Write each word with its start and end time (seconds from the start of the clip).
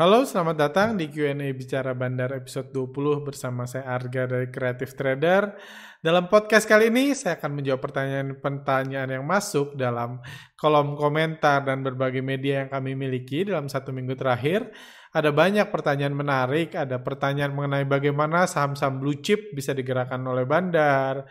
Halo, 0.00 0.24
selamat 0.24 0.56
datang 0.56 0.88
di 0.96 1.12
Q&A 1.12 1.52
Bicara 1.52 1.92
Bandar 1.92 2.32
episode 2.32 2.72
20 2.72 3.20
bersama 3.20 3.68
saya 3.68 3.84
Arga 3.84 4.24
dari 4.24 4.48
Creative 4.48 4.88
Trader. 4.96 5.60
Dalam 6.00 6.24
podcast 6.24 6.64
kali 6.64 6.88
ini, 6.88 7.12
saya 7.12 7.36
akan 7.36 7.60
menjawab 7.60 7.84
pertanyaan-pertanyaan 7.84 9.20
yang 9.20 9.28
masuk 9.28 9.76
dalam 9.76 10.24
kolom 10.56 10.96
komentar 10.96 11.68
dan 11.68 11.84
berbagai 11.84 12.24
media 12.24 12.64
yang 12.64 12.72
kami 12.72 12.96
miliki 12.96 13.44
dalam 13.44 13.68
satu 13.68 13.92
minggu 13.92 14.16
terakhir. 14.16 14.72
Ada 15.12 15.36
banyak 15.36 15.68
pertanyaan 15.68 16.16
menarik, 16.16 16.72
ada 16.80 16.96
pertanyaan 16.96 17.52
mengenai 17.52 17.84
bagaimana 17.84 18.48
saham-saham 18.48 19.04
blue 19.04 19.20
chip 19.20 19.52
bisa 19.52 19.76
digerakkan 19.76 20.24
oleh 20.24 20.48
bandar, 20.48 21.28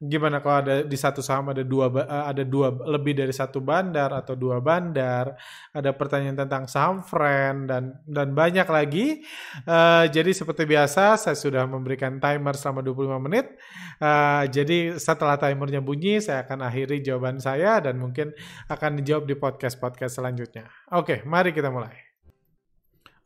gimana 0.00 0.40
kalau 0.40 0.64
ada 0.64 0.74
di 0.80 0.96
satu 0.96 1.20
saham 1.20 1.52
ada 1.52 1.60
dua 1.60 1.92
eh, 1.92 2.24
ada 2.32 2.40
dua 2.40 2.72
lebih 2.88 3.20
dari 3.20 3.36
satu 3.36 3.60
bandar 3.60 4.08
atau 4.16 4.32
dua 4.32 4.56
bandar 4.56 5.36
ada 5.76 5.92
pertanyaan 5.92 6.40
tentang 6.40 6.64
saham 6.64 7.04
friend 7.04 7.68
dan 7.68 8.00
dan 8.08 8.32
banyak 8.32 8.64
lagi. 8.64 9.20
Uh, 9.68 10.08
jadi 10.08 10.32
seperti 10.32 10.64
biasa 10.64 11.20
saya 11.20 11.36
sudah 11.36 11.68
memberikan 11.68 12.16
timer 12.16 12.56
selama 12.56 12.80
25 12.80 13.26
menit. 13.28 13.52
Uh, 14.00 14.48
jadi 14.48 14.96
setelah 14.96 15.36
timernya 15.36 15.84
bunyi 15.84 16.24
saya 16.24 16.48
akan 16.48 16.64
akhiri 16.64 17.04
jawaban 17.04 17.36
saya 17.36 17.84
dan 17.84 18.00
mungkin 18.00 18.32
akan 18.72 19.04
dijawab 19.04 19.28
di 19.28 19.36
podcast 19.36 19.76
podcast 19.76 20.16
selanjutnya. 20.16 20.64
Oke 20.96 21.20
mari 21.28 21.52
kita 21.52 21.68
mulai. 21.68 21.92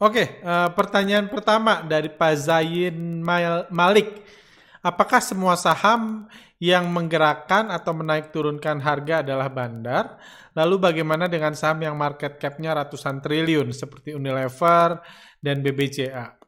Oke 0.03 0.43
uh, 0.43 0.75
pertanyaan 0.75 1.31
pertama 1.31 1.87
dari 1.87 2.11
Pak 2.11 2.35
Zain 2.35 3.23
Malik. 3.71 4.27
Apakah 4.85 5.17
semua 5.25 5.57
saham 5.57 6.29
yang 6.65 6.89
menggerakkan 6.89 7.69
atau 7.69 7.93
menaik 7.93 8.33
turunkan 8.33 8.81
harga 8.81 9.21
adalah 9.21 9.53
bandar. 9.53 10.17
Lalu 10.57 10.81
bagaimana 10.81 11.29
dengan 11.29 11.53
saham 11.53 11.85
yang 11.85 11.93
market 11.93 12.41
cap-nya 12.41 12.73
ratusan 12.73 13.21
triliun 13.21 13.69
seperti 13.77 14.17
Unilever 14.17 15.05
dan 15.45 15.61
BBCA? 15.61 16.41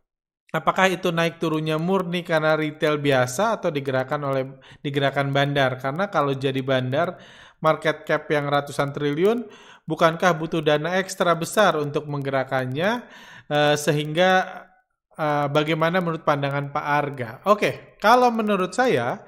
Apakah 0.56 0.89
itu 0.89 1.12
naik 1.12 1.37
turunnya 1.37 1.77
murni 1.77 2.25
karena 2.25 2.56
retail 2.56 2.97
biasa 2.97 3.61
atau 3.61 3.69
digerakkan 3.69 4.25
oleh 4.25 4.56
digerakkan 4.81 5.28
bandar? 5.28 5.77
Karena 5.77 6.08
kalau 6.08 6.33
jadi 6.33 6.64
bandar 6.64 7.20
market 7.61 8.08
cap 8.08 8.25
yang 8.33 8.48
ratusan 8.48 8.97
triliun, 8.97 9.45
bukankah 9.84 10.33
butuh 10.33 10.64
dana 10.64 10.97
ekstra 10.97 11.36
besar 11.36 11.77
untuk 11.77 12.08
menggerakkannya 12.08 13.05
uh, 13.53 13.75
sehingga 13.77 14.64
uh, 15.12 15.53
bagaimana 15.53 16.01
menurut 16.01 16.25
pandangan 16.25 16.73
Pak 16.73 16.86
Arga? 16.89 17.30
Oke, 17.53 18.01
kalau 18.01 18.33
menurut 18.33 18.73
saya 18.73 19.20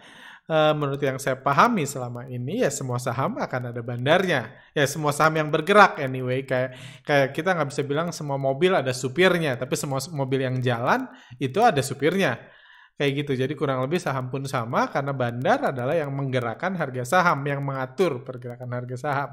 uh, 0.49 0.73
menurut 0.75 0.99
yang 0.99 1.21
saya 1.21 1.39
pahami 1.39 1.85
selama 1.85 2.27
ini 2.27 2.65
ya 2.65 2.73
semua 2.73 2.99
saham 2.99 3.39
akan 3.39 3.71
ada 3.71 3.81
bandarnya. 3.85 4.51
Ya 4.75 4.85
semua 4.89 5.15
saham 5.15 5.37
yang 5.39 5.49
bergerak 5.53 6.01
anyway. 6.03 6.43
Kayak 6.43 6.75
kayak 7.05 7.29
kita 7.37 7.55
nggak 7.55 7.69
bisa 7.71 7.83
bilang 7.85 8.09
semua 8.11 8.41
mobil 8.41 8.75
ada 8.75 8.91
supirnya 8.91 9.55
tapi 9.55 9.77
semua 9.77 10.01
mobil 10.11 10.43
yang 10.43 10.57
jalan 10.59 11.07
itu 11.39 11.61
ada 11.63 11.85
supirnya 11.85 12.41
kayak 12.99 13.25
gitu. 13.25 13.33
Jadi 13.39 13.55
kurang 13.55 13.87
lebih 13.87 14.03
saham 14.03 14.27
pun 14.27 14.43
sama 14.51 14.91
karena 14.91 15.15
bandar 15.15 15.71
adalah 15.71 15.95
yang 15.95 16.11
menggerakkan 16.11 16.75
harga 16.75 17.07
saham, 17.07 17.39
yang 17.47 17.63
mengatur 17.63 18.27
pergerakan 18.27 18.69
harga 18.75 18.97
saham. 18.99 19.31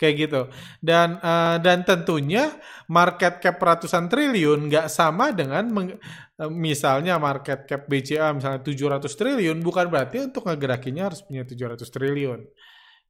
Kayak 0.00 0.14
gitu. 0.26 0.42
Dan 0.80 1.20
uh, 1.20 1.60
dan 1.60 1.84
tentunya 1.84 2.48
market 2.88 3.44
cap 3.44 3.60
ratusan 3.60 4.08
triliun 4.08 4.72
nggak 4.72 4.88
sama 4.88 5.36
dengan 5.36 5.68
meng, 5.68 6.00
uh, 6.40 6.48
misalnya 6.48 7.20
market 7.20 7.68
cap 7.68 7.84
BCA 7.84 8.32
misalnya 8.32 8.64
700 8.64 9.04
triliun 9.04 9.60
bukan 9.60 9.86
berarti 9.92 10.24
untuk 10.24 10.48
ngegerakinya 10.48 11.12
harus 11.12 11.20
punya 11.20 11.44
700 11.44 11.84
triliun 11.84 12.40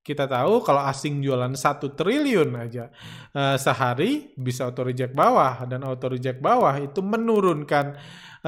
kita 0.05 0.29
tahu 0.29 0.61
kalau 0.61 0.85
asing 0.85 1.25
jualan 1.25 1.57
satu 1.57 1.97
triliun 1.97 2.53
aja 2.61 2.93
uh, 3.33 3.57
sehari 3.57 4.37
bisa 4.37 4.69
auto 4.69 4.85
reject 4.85 5.17
bawah 5.17 5.65
dan 5.65 5.81
auto 5.81 6.13
reject 6.13 6.45
bawah 6.45 6.77
itu 6.77 7.01
menurunkan 7.01 7.97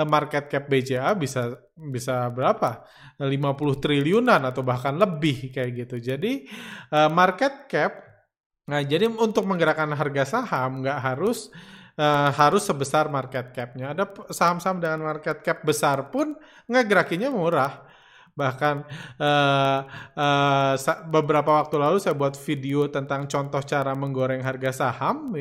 market 0.04 0.52
cap 0.52 0.68
BCA 0.68 1.16
bisa 1.16 1.56
bisa 1.72 2.28
berapa? 2.28 2.84
50 3.16 3.80
triliunan 3.80 4.42
atau 4.44 4.60
bahkan 4.60 4.92
lebih 4.92 5.54
kayak 5.54 5.86
gitu. 5.86 5.96
Jadi 6.02 6.44
uh, 6.92 7.08
market 7.08 7.70
cap 7.70 8.04
nah 8.66 8.82
jadi 8.82 9.06
untuk 9.06 9.46
menggerakkan 9.46 9.94
harga 9.94 10.26
saham 10.26 10.82
nggak 10.82 10.98
harus 10.98 11.54
uh, 11.96 12.28
harus 12.34 12.66
sebesar 12.66 13.08
market 13.08 13.54
capnya. 13.56 13.96
Ada 13.96 14.04
saham-saham 14.34 14.82
dengan 14.82 15.06
market 15.06 15.40
cap 15.40 15.64
besar 15.64 16.12
pun 16.12 16.36
ngegerakinya 16.68 17.32
murah 17.32 17.86
Bahkan 18.36 18.76
uh, 19.16 19.80
uh, 20.12 20.74
beberapa 21.08 21.56
waktu 21.56 21.80
lalu 21.80 21.96
saya 21.96 22.12
buat 22.12 22.36
video 22.36 22.84
tentang 22.92 23.24
contoh 23.24 23.64
cara 23.64 23.96
menggoreng 23.96 24.44
harga 24.44 24.84
saham. 24.84 25.32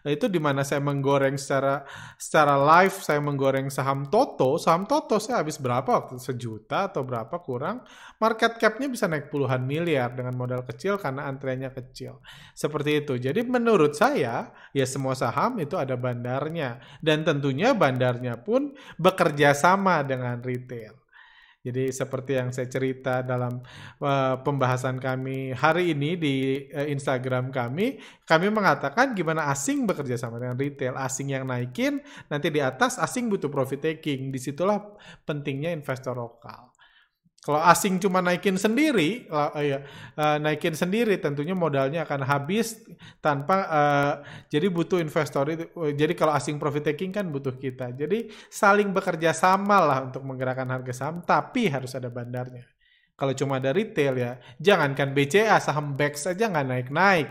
Itu 0.00 0.32
di 0.32 0.40
mana 0.40 0.64
saya 0.64 0.80
menggoreng 0.80 1.36
secara 1.36 1.84
secara 2.16 2.56
live, 2.56 2.96
saya 3.04 3.20
menggoreng 3.20 3.68
saham 3.68 4.08
Toto. 4.08 4.56
Saham 4.56 4.88
Toto 4.88 5.20
saya 5.20 5.44
habis 5.44 5.60
berapa 5.60 5.84
waktu 5.84 6.16
sejuta 6.16 6.88
atau 6.88 7.04
berapa 7.04 7.36
kurang. 7.44 7.84
Market 8.16 8.56
capnya 8.56 8.88
bisa 8.88 9.04
naik 9.04 9.28
puluhan 9.28 9.68
miliar 9.68 10.16
dengan 10.16 10.32
modal 10.32 10.64
kecil 10.64 10.96
karena 10.96 11.28
antreannya 11.28 11.68
kecil. 11.68 12.24
Seperti 12.56 13.04
itu. 13.04 13.20
Jadi 13.20 13.44
menurut 13.44 13.92
saya 13.92 14.56
ya 14.72 14.86
semua 14.88 15.12
saham 15.12 15.60
itu 15.60 15.76
ada 15.76 16.00
bandarnya 16.00 16.80
dan 17.04 17.28
tentunya 17.28 17.76
bandarnya 17.76 18.40
pun 18.40 18.72
bekerja 18.96 19.52
sama 19.52 20.00
dengan 20.00 20.40
retail. 20.40 20.96
Jadi 21.58 21.90
seperti 21.90 22.38
yang 22.38 22.54
saya 22.54 22.70
cerita 22.70 23.20
dalam 23.26 23.58
uh, 23.98 24.38
pembahasan 24.46 25.02
kami 25.02 25.50
hari 25.50 25.90
ini 25.90 26.14
di 26.14 26.34
uh, 26.70 26.86
Instagram 26.86 27.50
kami, 27.50 27.98
kami 28.22 28.46
mengatakan 28.48 29.10
gimana 29.12 29.50
asing 29.50 29.82
bekerja 29.82 30.14
sama 30.14 30.38
dengan 30.38 30.54
retail, 30.54 30.94
asing 30.94 31.34
yang 31.34 31.50
naikin, 31.50 31.98
nanti 32.30 32.54
di 32.54 32.62
atas 32.62 32.96
asing 33.02 33.26
butuh 33.26 33.50
profit 33.50 33.82
taking. 33.82 34.30
Di 34.30 34.38
situlah 34.38 34.78
pentingnya 35.26 35.74
investor 35.74 36.14
lokal. 36.14 36.67
Kalau 37.38 37.62
asing 37.64 37.96
cuma 38.02 38.18
naikin 38.20 38.58
sendiri, 38.58 39.24
uh, 39.30 39.54
ya, 39.62 39.80
uh, 40.18 40.36
naikin 40.42 40.74
sendiri 40.74 41.16
tentunya 41.16 41.54
modalnya 41.56 42.04
akan 42.04 42.26
habis 42.26 42.82
tanpa 43.24 43.56
uh, 43.70 44.12
jadi 44.50 44.68
butuh 44.68 44.98
investor 45.00 45.48
itu. 45.48 45.64
Jadi 45.96 46.12
kalau 46.18 46.34
asing 46.34 46.60
profit 46.60 46.92
taking 46.92 47.14
kan 47.14 47.30
butuh 47.30 47.56
kita. 47.56 47.94
Jadi 47.94 48.28
saling 48.52 48.92
bekerja 48.92 49.32
sama 49.32 49.80
lah 49.80 49.98
untuk 50.10 50.26
menggerakkan 50.26 50.68
harga 50.68 50.92
saham, 50.92 51.22
tapi 51.24 51.70
harus 51.70 51.94
ada 51.96 52.12
bandarnya. 52.12 52.66
Kalau 53.18 53.34
cuma 53.34 53.58
ada 53.58 53.74
retail 53.74 54.14
ya, 54.14 54.32
jangankan 54.62 55.10
BCA 55.10 55.58
saham 55.58 55.98
BEX 55.98 56.28
saja 56.30 56.46
nggak 56.52 56.66
naik-naik 56.68 57.28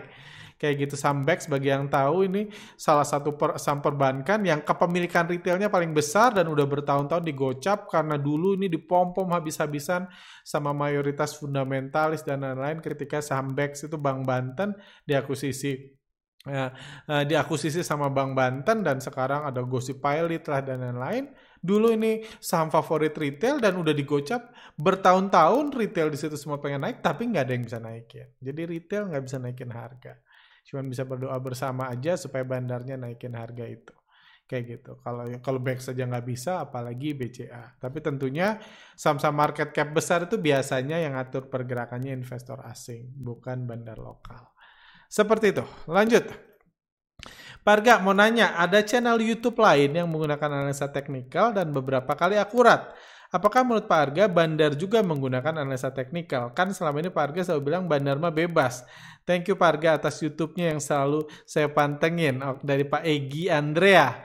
kayak 0.58 0.90
gitu 0.90 0.96
Sambex 0.98 1.46
bagi 1.46 1.70
yang 1.70 1.86
tahu 1.88 2.26
ini 2.26 2.50
salah 2.76 3.06
satu 3.06 3.38
per, 3.38 3.62
saham 3.62 3.80
perbankan 3.80 4.42
yang 4.42 4.66
kepemilikan 4.66 5.30
retailnya 5.30 5.70
paling 5.70 5.94
besar 5.94 6.34
dan 6.34 6.50
udah 6.50 6.66
bertahun-tahun 6.66 7.24
digocap 7.24 7.88
karena 7.88 8.18
dulu 8.18 8.58
ini 8.58 8.68
dipom-pom 8.68 9.30
habis-habisan 9.32 10.10
sama 10.42 10.74
mayoritas 10.74 11.38
fundamentalis 11.38 12.26
dan 12.26 12.42
lain-lain 12.42 12.82
ketika 12.82 13.22
Sambex 13.22 13.86
itu 13.86 13.96
Bank 13.96 14.26
Banten 14.26 14.74
diakuisisi 15.06 15.98
ya, 16.48 16.72
uh, 17.08 17.24
diakuisisi 17.28 17.84
sama 17.84 18.10
Bank 18.10 18.34
Banten 18.34 18.82
dan 18.82 18.98
sekarang 19.04 19.46
ada 19.46 19.62
gosip 19.62 20.00
pilot 20.00 20.44
lah 20.48 20.62
dan 20.64 20.82
lain-lain. 20.82 21.30
Dulu 21.58 21.90
ini 21.94 22.22
saham 22.38 22.70
favorit 22.70 23.18
retail 23.18 23.58
dan 23.60 23.76
udah 23.76 23.92
digocap 23.92 24.54
bertahun-tahun 24.78 25.74
retail 25.74 26.08
di 26.14 26.18
situ 26.18 26.38
semua 26.38 26.62
pengen 26.62 26.86
naik 26.86 27.02
tapi 27.02 27.28
nggak 27.28 27.44
ada 27.44 27.54
yang 27.54 27.66
bisa 27.66 27.80
naikin. 27.82 28.28
Jadi 28.40 28.62
retail 28.64 29.04
nggak 29.10 29.24
bisa 29.26 29.38
naikin 29.42 29.72
harga. 29.74 30.14
Cuman 30.68 30.92
bisa 30.92 31.08
berdoa 31.08 31.40
bersama 31.40 31.88
aja 31.88 32.20
supaya 32.20 32.44
bandarnya 32.44 33.00
naikin 33.00 33.32
harga 33.40 33.64
itu. 33.64 33.96
Kayak 34.48 34.64
gitu. 34.68 34.92
Kalau 35.00 35.24
kalau 35.40 35.60
back 35.64 35.80
saja 35.80 36.04
nggak 36.04 36.28
bisa, 36.28 36.64
apalagi 36.64 37.16
BCA. 37.16 37.80
Tapi 37.80 38.00
tentunya 38.04 38.60
saham-saham 38.96 39.36
market 39.36 39.72
cap 39.72 39.92
besar 39.96 40.28
itu 40.28 40.36
biasanya 40.40 41.00
yang 41.00 41.16
atur 41.16 41.48
pergerakannya 41.48 42.12
investor 42.16 42.60
asing, 42.68 43.12
bukan 43.16 43.64
bandar 43.64 44.00
lokal. 44.00 44.52
Seperti 45.08 45.56
itu. 45.56 45.64
Lanjut. 45.88 46.28
Parga 47.64 48.00
mau 48.00 48.16
nanya, 48.16 48.56
ada 48.56 48.80
channel 48.80 49.20
YouTube 49.20 49.60
lain 49.60 49.92
yang 49.92 50.08
menggunakan 50.08 50.64
analisa 50.64 50.88
teknikal 50.88 51.52
dan 51.52 51.76
beberapa 51.76 52.16
kali 52.16 52.40
akurat. 52.40 52.96
Apakah 53.28 53.68
menurut 53.68 53.92
Pak 53.92 54.00
Arga 54.12 54.24
bandar 54.32 54.72
juga 54.80 55.04
menggunakan 55.04 55.60
analisa 55.60 55.92
teknikal? 55.92 56.56
Kan 56.56 56.72
selama 56.72 57.04
ini 57.04 57.12
Pak 57.12 57.24
Arga 57.32 57.42
selalu 57.44 57.62
bilang 57.68 57.84
bandar 57.84 58.16
mah 58.16 58.32
bebas. 58.32 58.88
Thank 59.28 59.52
you 59.52 59.60
Pak 59.60 59.76
Arga 59.76 59.90
atas 60.00 60.24
YouTube-nya 60.24 60.72
yang 60.72 60.80
selalu 60.80 61.28
saya 61.44 61.68
pantengin 61.68 62.40
dari 62.64 62.88
Pak 62.88 63.04
Egi 63.04 63.52
Andrea. 63.52 64.24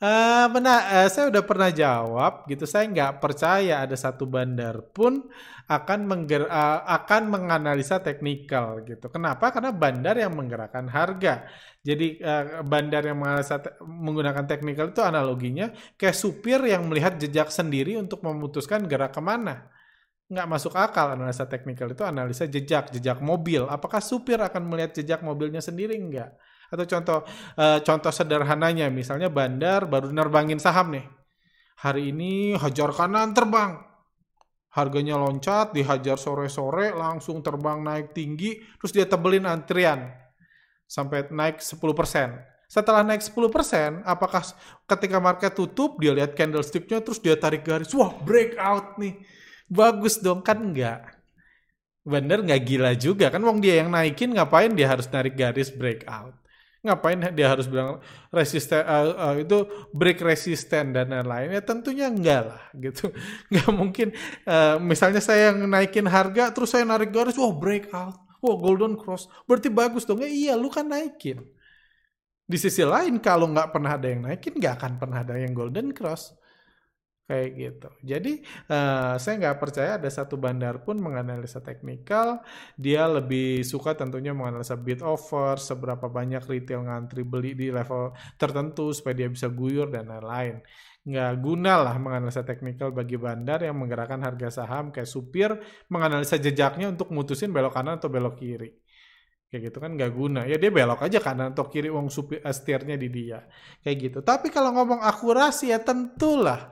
Uh, 0.00 0.48
benar, 0.48 0.80
uh, 0.88 1.08
saya 1.12 1.28
udah 1.28 1.44
pernah 1.44 1.68
jawab 1.68 2.48
gitu. 2.48 2.64
Saya 2.64 2.88
nggak 2.88 3.20
percaya 3.20 3.84
ada 3.84 3.92
satu 3.92 4.24
bandar 4.24 4.80
pun 4.96 5.28
akan 5.68 6.08
mengger, 6.08 6.48
uh, 6.48 6.88
akan 6.88 7.28
menganalisa 7.28 8.00
teknikal 8.00 8.80
gitu. 8.88 9.12
Kenapa? 9.12 9.52
Karena 9.52 9.76
bandar 9.76 10.16
yang 10.16 10.32
menggerakkan 10.32 10.88
harga. 10.88 11.44
Jadi 11.84 12.16
uh, 12.16 12.64
bandar 12.64 13.12
yang 13.12 13.20
menganalisa 13.20 13.60
menggunakan 13.84 14.48
teknikal 14.48 14.88
itu 14.88 15.04
analoginya 15.04 15.68
kayak 16.00 16.16
supir 16.16 16.64
yang 16.64 16.88
melihat 16.88 17.20
jejak 17.20 17.52
sendiri 17.52 18.00
untuk 18.00 18.24
memutuskan 18.24 18.88
gerak 18.88 19.12
ke 19.12 19.20
mana. 19.20 19.68
Nggak 20.32 20.48
masuk 20.48 20.80
akal 20.80 21.12
analisa 21.12 21.44
teknikal 21.44 21.92
itu 21.92 22.08
analisa 22.08 22.48
jejak, 22.48 22.88
jejak 22.88 23.20
mobil. 23.20 23.68
Apakah 23.68 24.00
supir 24.00 24.40
akan 24.40 24.64
melihat 24.64 24.96
jejak 24.96 25.20
mobilnya 25.20 25.60
sendiri? 25.60 25.92
Enggak 26.00 26.40
Atau 26.70 26.86
contoh 26.86 27.18
uh, 27.58 27.78
contoh 27.82 28.12
sederhananya, 28.14 28.86
misalnya 28.88 29.26
bandar 29.26 29.90
baru 29.90 30.14
nerbangin 30.14 30.62
saham 30.62 30.94
nih. 30.94 31.06
Hari 31.82 32.14
ini 32.14 32.54
hajar 32.54 32.94
kanan 32.94 33.34
terbang. 33.34 33.82
Harganya 34.70 35.18
loncat, 35.18 35.74
dihajar 35.74 36.14
sore-sore, 36.14 36.94
langsung 36.94 37.42
terbang 37.42 37.82
naik 37.82 38.14
tinggi, 38.14 38.62
terus 38.78 38.94
dia 38.94 39.02
tebelin 39.02 39.42
antrian 39.42 40.14
sampai 40.86 41.26
naik 41.26 41.58
10%. 41.58 41.74
Setelah 42.70 43.02
naik 43.02 43.18
10%, 43.18 44.06
apakah 44.06 44.46
ketika 44.86 45.18
market 45.18 45.58
tutup, 45.58 45.98
dia 45.98 46.14
lihat 46.14 46.38
candlesticknya, 46.38 47.02
terus 47.02 47.18
dia 47.18 47.34
tarik 47.34 47.66
garis, 47.66 47.90
wah 47.98 48.14
breakout 48.22 48.94
nih. 49.02 49.18
Bagus 49.66 50.22
dong, 50.22 50.38
kan 50.46 50.62
enggak. 50.62 51.18
Bener 52.00 52.40
nggak 52.40 52.62
gila 52.64 52.92
juga 52.96 53.28
kan 53.28 53.44
wong 53.44 53.60
dia 53.60 53.84
yang 53.84 53.92
naikin 53.92 54.32
ngapain 54.32 54.72
dia 54.72 54.88
harus 54.88 55.04
narik 55.12 55.36
garis 55.36 55.68
breakout 55.68 56.32
ngapain 56.80 57.20
dia 57.36 57.52
harus 57.52 57.68
bilang 57.68 58.00
resisten 58.32 58.80
uh, 58.80 59.32
uh, 59.32 59.34
itu 59.36 59.68
break 59.92 60.24
resisten 60.24 60.96
dan 60.96 61.12
lain-lain? 61.12 61.52
Ya 61.52 61.62
tentunya 61.62 62.08
enggak 62.08 62.42
lah 62.48 62.62
gitu. 62.72 63.12
Nggak 63.52 63.70
mungkin 63.76 64.08
uh, 64.48 64.80
misalnya 64.80 65.20
saya 65.20 65.52
naikin 65.52 66.08
harga 66.08 66.50
terus 66.56 66.72
saya 66.72 66.88
narik 66.88 67.12
garis 67.12 67.36
wah 67.36 67.52
breakout 67.52 68.16
wah 68.40 68.56
golden 68.56 68.96
cross. 68.96 69.28
Berarti 69.44 69.68
bagus 69.68 70.08
dong. 70.08 70.24
Ya 70.24 70.30
iya 70.32 70.52
lu 70.56 70.72
kan 70.72 70.88
naikin. 70.88 71.44
Di 72.50 72.58
sisi 72.58 72.82
lain 72.82 73.22
kalau 73.22 73.46
nggak 73.46 73.70
pernah 73.70 73.94
ada 73.94 74.10
yang 74.10 74.26
naikin 74.26 74.56
nggak 74.56 74.74
akan 74.80 74.92
pernah 74.98 75.22
ada 75.22 75.38
yang 75.38 75.52
golden 75.54 75.94
cross 75.94 76.34
kayak 77.30 77.50
gitu. 77.54 77.88
Jadi 78.02 78.32
uh, 78.74 79.14
saya 79.22 79.34
nggak 79.38 79.58
percaya 79.62 79.90
ada 80.02 80.10
satu 80.10 80.34
bandar 80.34 80.82
pun 80.82 80.98
menganalisa 80.98 81.62
teknikal. 81.62 82.42
Dia 82.74 83.06
lebih 83.06 83.62
suka 83.62 83.94
tentunya 83.94 84.34
menganalisa 84.34 84.74
bid 84.74 84.98
offer, 85.06 85.54
seberapa 85.62 86.10
banyak 86.10 86.42
retail 86.50 86.90
ngantri 86.90 87.22
beli 87.22 87.54
di 87.54 87.70
level 87.70 88.10
tertentu 88.34 88.90
supaya 88.90 89.14
dia 89.14 89.28
bisa 89.30 89.46
guyur 89.46 89.86
dan 89.94 90.10
lain-lain. 90.10 90.58
Nggak 91.06 91.32
guna 91.38 91.72
lah 91.78 91.96
menganalisa 92.02 92.42
teknikal 92.42 92.90
bagi 92.90 93.14
bandar 93.14 93.62
yang 93.62 93.78
menggerakkan 93.78 94.18
harga 94.26 94.50
saham 94.50 94.90
kayak 94.90 95.06
supir 95.06 95.54
menganalisa 95.86 96.34
jejaknya 96.34 96.90
untuk 96.90 97.14
mutusin 97.14 97.54
belok 97.54 97.78
kanan 97.78 98.02
atau 98.02 98.10
belok 98.10 98.42
kiri 98.42 98.74
kayak 99.50 99.66
gitu 99.66 99.78
kan 99.82 99.98
nggak 99.98 100.12
guna 100.14 100.46
ya 100.46 100.62
dia 100.62 100.70
belok 100.70 101.02
aja 101.02 101.18
kanan 101.18 101.50
atau 101.50 101.66
kiri 101.66 101.90
uang 101.90 102.06
supir 102.06 102.38
setirnya 102.38 102.94
di 102.94 103.10
dia 103.10 103.42
kayak 103.82 103.96
gitu 103.98 104.18
tapi 104.22 104.46
kalau 104.46 104.70
ngomong 104.70 105.02
akurasi 105.02 105.74
ya 105.74 105.82
tentulah 105.82 106.70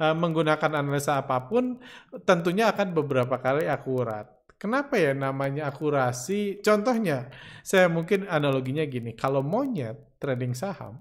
uh, 0.00 0.14
menggunakan 0.16 0.80
analisa 0.80 1.20
apa 1.20 1.44
pun 1.48 1.80
tentunya 2.24 2.68
akan 2.72 2.92
beberapa 2.96 3.36
kali 3.40 3.68
akurat. 3.68 4.36
Kenapa 4.56 4.96
ya 4.96 5.12
namanya 5.12 5.68
akurasi? 5.68 6.64
Contohnya, 6.64 7.28
saya 7.60 7.92
mungkin 7.92 8.24
analoginya 8.24 8.88
gini, 8.88 9.12
kalau 9.12 9.44
monyet 9.44 10.16
trading 10.16 10.56
saham, 10.56 10.96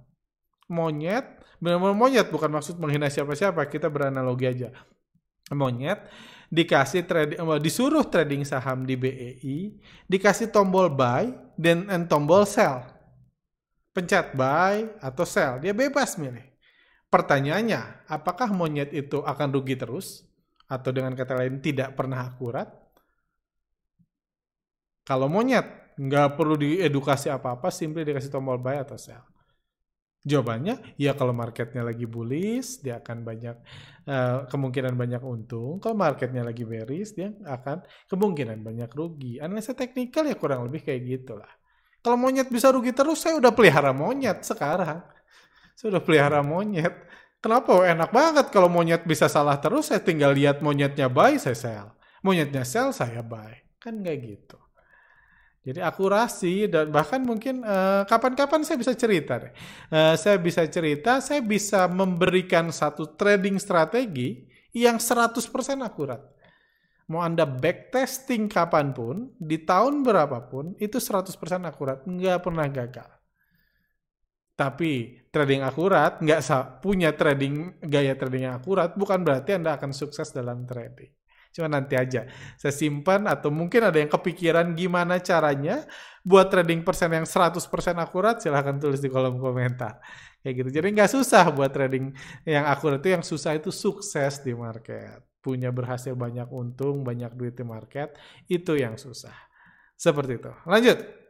monyet, 0.67 1.23
benar-benar 1.63 1.95
monyet 1.95 2.27
bukan 2.27 2.51
maksud 2.51 2.75
menghina 2.83 3.07
siapa-siapa, 3.07 3.63
kita 3.71 3.87
beranalogi 3.87 4.43
aja. 4.43 4.75
Monyet 5.55 6.03
dikasih 6.51 7.07
trading, 7.07 7.39
eh, 7.39 7.61
disuruh 7.63 8.03
trading 8.03 8.43
saham 8.43 8.83
di 8.83 8.99
BEI, 8.99 9.79
dikasih 10.05 10.51
tombol 10.51 10.91
buy 10.91 11.31
dan 11.55 11.87
tombol 12.11 12.43
sell. 12.43 12.83
Pencet 13.95 14.35
buy 14.35 14.83
atau 14.99 15.23
sell, 15.23 15.63
dia 15.63 15.71
bebas 15.71 16.19
milih. 16.19 16.54
Pertanyaannya, 17.09 18.09
apakah 18.11 18.51
monyet 18.51 18.91
itu 18.91 19.23
akan 19.23 19.47
rugi 19.55 19.79
terus? 19.79 20.25
Atau 20.65 20.89
dengan 20.91 21.13
kata 21.13 21.37
lain 21.37 21.61
tidak 21.61 21.93
pernah 21.93 22.25
akurat? 22.25 22.67
Kalau 25.05 25.29
monyet, 25.29 25.95
nggak 25.95 26.33
perlu 26.33 26.57
diedukasi 26.57 27.29
apa-apa, 27.29 27.69
simply 27.69 28.03
dikasih 28.03 28.33
tombol 28.33 28.57
buy 28.57 28.81
atau 28.81 28.97
sell. 28.97 29.21
Jawabannya, 30.25 30.97
ya 30.97 31.13
kalau 31.13 31.37
marketnya 31.37 31.85
lagi 31.85 32.09
bullish, 32.09 32.81
dia 32.81 32.97
akan 32.97 33.21
banyak 33.21 33.55
uh, 34.09 34.49
kemungkinan 34.49 34.97
banyak 34.97 35.21
untung. 35.21 35.77
Kalau 35.77 35.93
marketnya 35.93 36.41
lagi 36.41 36.65
bearish, 36.65 37.13
dia 37.13 37.29
akan 37.45 37.85
kemungkinan 38.09 38.65
banyak 38.65 38.89
rugi. 38.89 39.37
Analisa 39.37 39.77
teknikal 39.77 40.25
ya 40.25 40.33
kurang 40.33 40.65
lebih 40.65 40.81
kayak 40.81 41.01
gitulah. 41.05 41.53
Kalau 42.01 42.17
monyet 42.17 42.49
bisa 42.49 42.73
rugi 42.73 42.89
terus, 42.89 43.21
saya 43.21 43.37
udah 43.37 43.53
pelihara 43.53 43.93
monyet 43.93 44.41
sekarang. 44.41 45.05
Saya 45.75 45.99
udah 45.99 46.03
pelihara 46.03 46.39
monyet. 46.39 46.95
Kenapa? 47.43 47.77
Enak 47.85 48.09
banget 48.09 48.49
kalau 48.49 48.71
monyet 48.71 49.05
bisa 49.05 49.29
salah 49.29 49.59
terus, 49.61 49.91
saya 49.91 50.01
tinggal 50.01 50.33
lihat 50.33 50.63
monyetnya 50.63 51.11
buy, 51.11 51.37
saya 51.37 51.53
sell. 51.53 51.87
Monyetnya 52.25 52.65
sell, 52.65 52.89
saya 52.89 53.21
buy. 53.21 53.53
Kan 53.77 54.01
nggak 54.01 54.17
gitu. 54.23 54.57
Jadi 55.65 55.81
akurasi 55.81 56.69
dan 56.69 56.93
bahkan 56.93 57.25
mungkin 57.25 57.65
eh, 57.65 58.01
kapan-kapan 58.05 58.61
saya 58.61 58.77
bisa 58.77 58.93
cerita 58.93 59.41
deh. 59.41 59.53
Uh, 59.89 60.13
saya 60.13 60.37
bisa 60.37 60.61
cerita, 60.69 61.17
saya 61.25 61.41
bisa 61.41 61.89
memberikan 61.89 62.69
satu 62.69 63.17
trading 63.17 63.57
strategi 63.57 64.45
yang 64.77 65.01
100% 65.01 65.41
akurat. 65.81 66.21
Mau 67.09 67.21
Anda 67.21 67.49
backtesting 67.49 68.45
kapan 68.45 68.93
pun, 68.93 69.33
di 69.37 69.61
tahun 69.61 70.05
berapapun, 70.05 70.77
itu 70.77 71.01
100% 71.01 71.33
akurat. 71.65 72.01
Nggak 72.05 72.45
pernah 72.45 72.65
gagal. 72.69 73.14
Tapi 74.55 75.19
trading 75.35 75.67
akurat, 75.67 76.23
nggak 76.23 76.79
punya 76.79 77.11
trading 77.11 77.75
gaya 77.83 78.15
trading 78.15 78.47
yang 78.47 78.55
akurat, 78.55 78.95
bukan 78.95 79.19
berarti 79.19 79.59
Anda 79.59 79.75
akan 79.75 79.91
sukses 79.91 80.31
dalam 80.31 80.63
trading. 80.63 81.11
Cuma 81.51 81.67
nanti 81.67 81.99
aja. 81.99 82.23
Saya 82.55 82.71
simpan 82.71 83.27
atau 83.27 83.51
mungkin 83.51 83.83
ada 83.87 83.99
yang 83.99 84.07
kepikiran 84.07 84.71
gimana 84.75 85.19
caranya 85.19 85.83
buat 86.23 86.47
trading 86.47 86.87
persen 86.87 87.11
yang 87.11 87.27
100% 87.27 87.55
akurat, 87.99 88.39
silahkan 88.39 88.79
tulis 88.79 89.03
di 89.03 89.11
kolom 89.11 89.39
komentar. 89.39 89.99
Kayak 90.39 90.55
gitu. 90.63 90.69
Jadi 90.79 90.87
nggak 90.99 91.11
susah 91.11 91.51
buat 91.51 91.71
trading 91.75 92.15
yang 92.47 92.63
akurat 92.67 93.03
itu, 93.03 93.11
yang 93.11 93.23
susah 93.27 93.59
itu 93.59 93.75
sukses 93.75 94.39
di 94.39 94.55
market. 94.55 95.19
Punya 95.43 95.71
berhasil 95.71 96.15
banyak 96.15 96.47
untung, 96.47 97.03
banyak 97.03 97.35
duit 97.35 97.59
di 97.59 97.63
market, 97.67 98.15
itu 98.47 98.75
yang 98.79 98.95
susah. 98.95 99.35
Seperti 99.95 100.39
itu. 100.39 100.51
Lanjut 100.63 101.24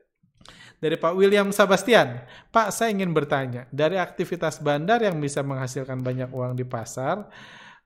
dari 0.79 0.95
Pak 0.99 1.13
William 1.15 1.49
Sebastian. 1.49 2.21
Pak, 2.51 2.69
saya 2.69 2.91
ingin 2.93 3.11
bertanya, 3.15 3.65
dari 3.73 3.97
aktivitas 3.97 4.59
bandar 4.61 5.01
yang 5.01 5.17
bisa 5.17 5.41
menghasilkan 5.41 6.03
banyak 6.03 6.29
uang 6.29 6.53
di 6.53 6.65
pasar, 6.67 7.25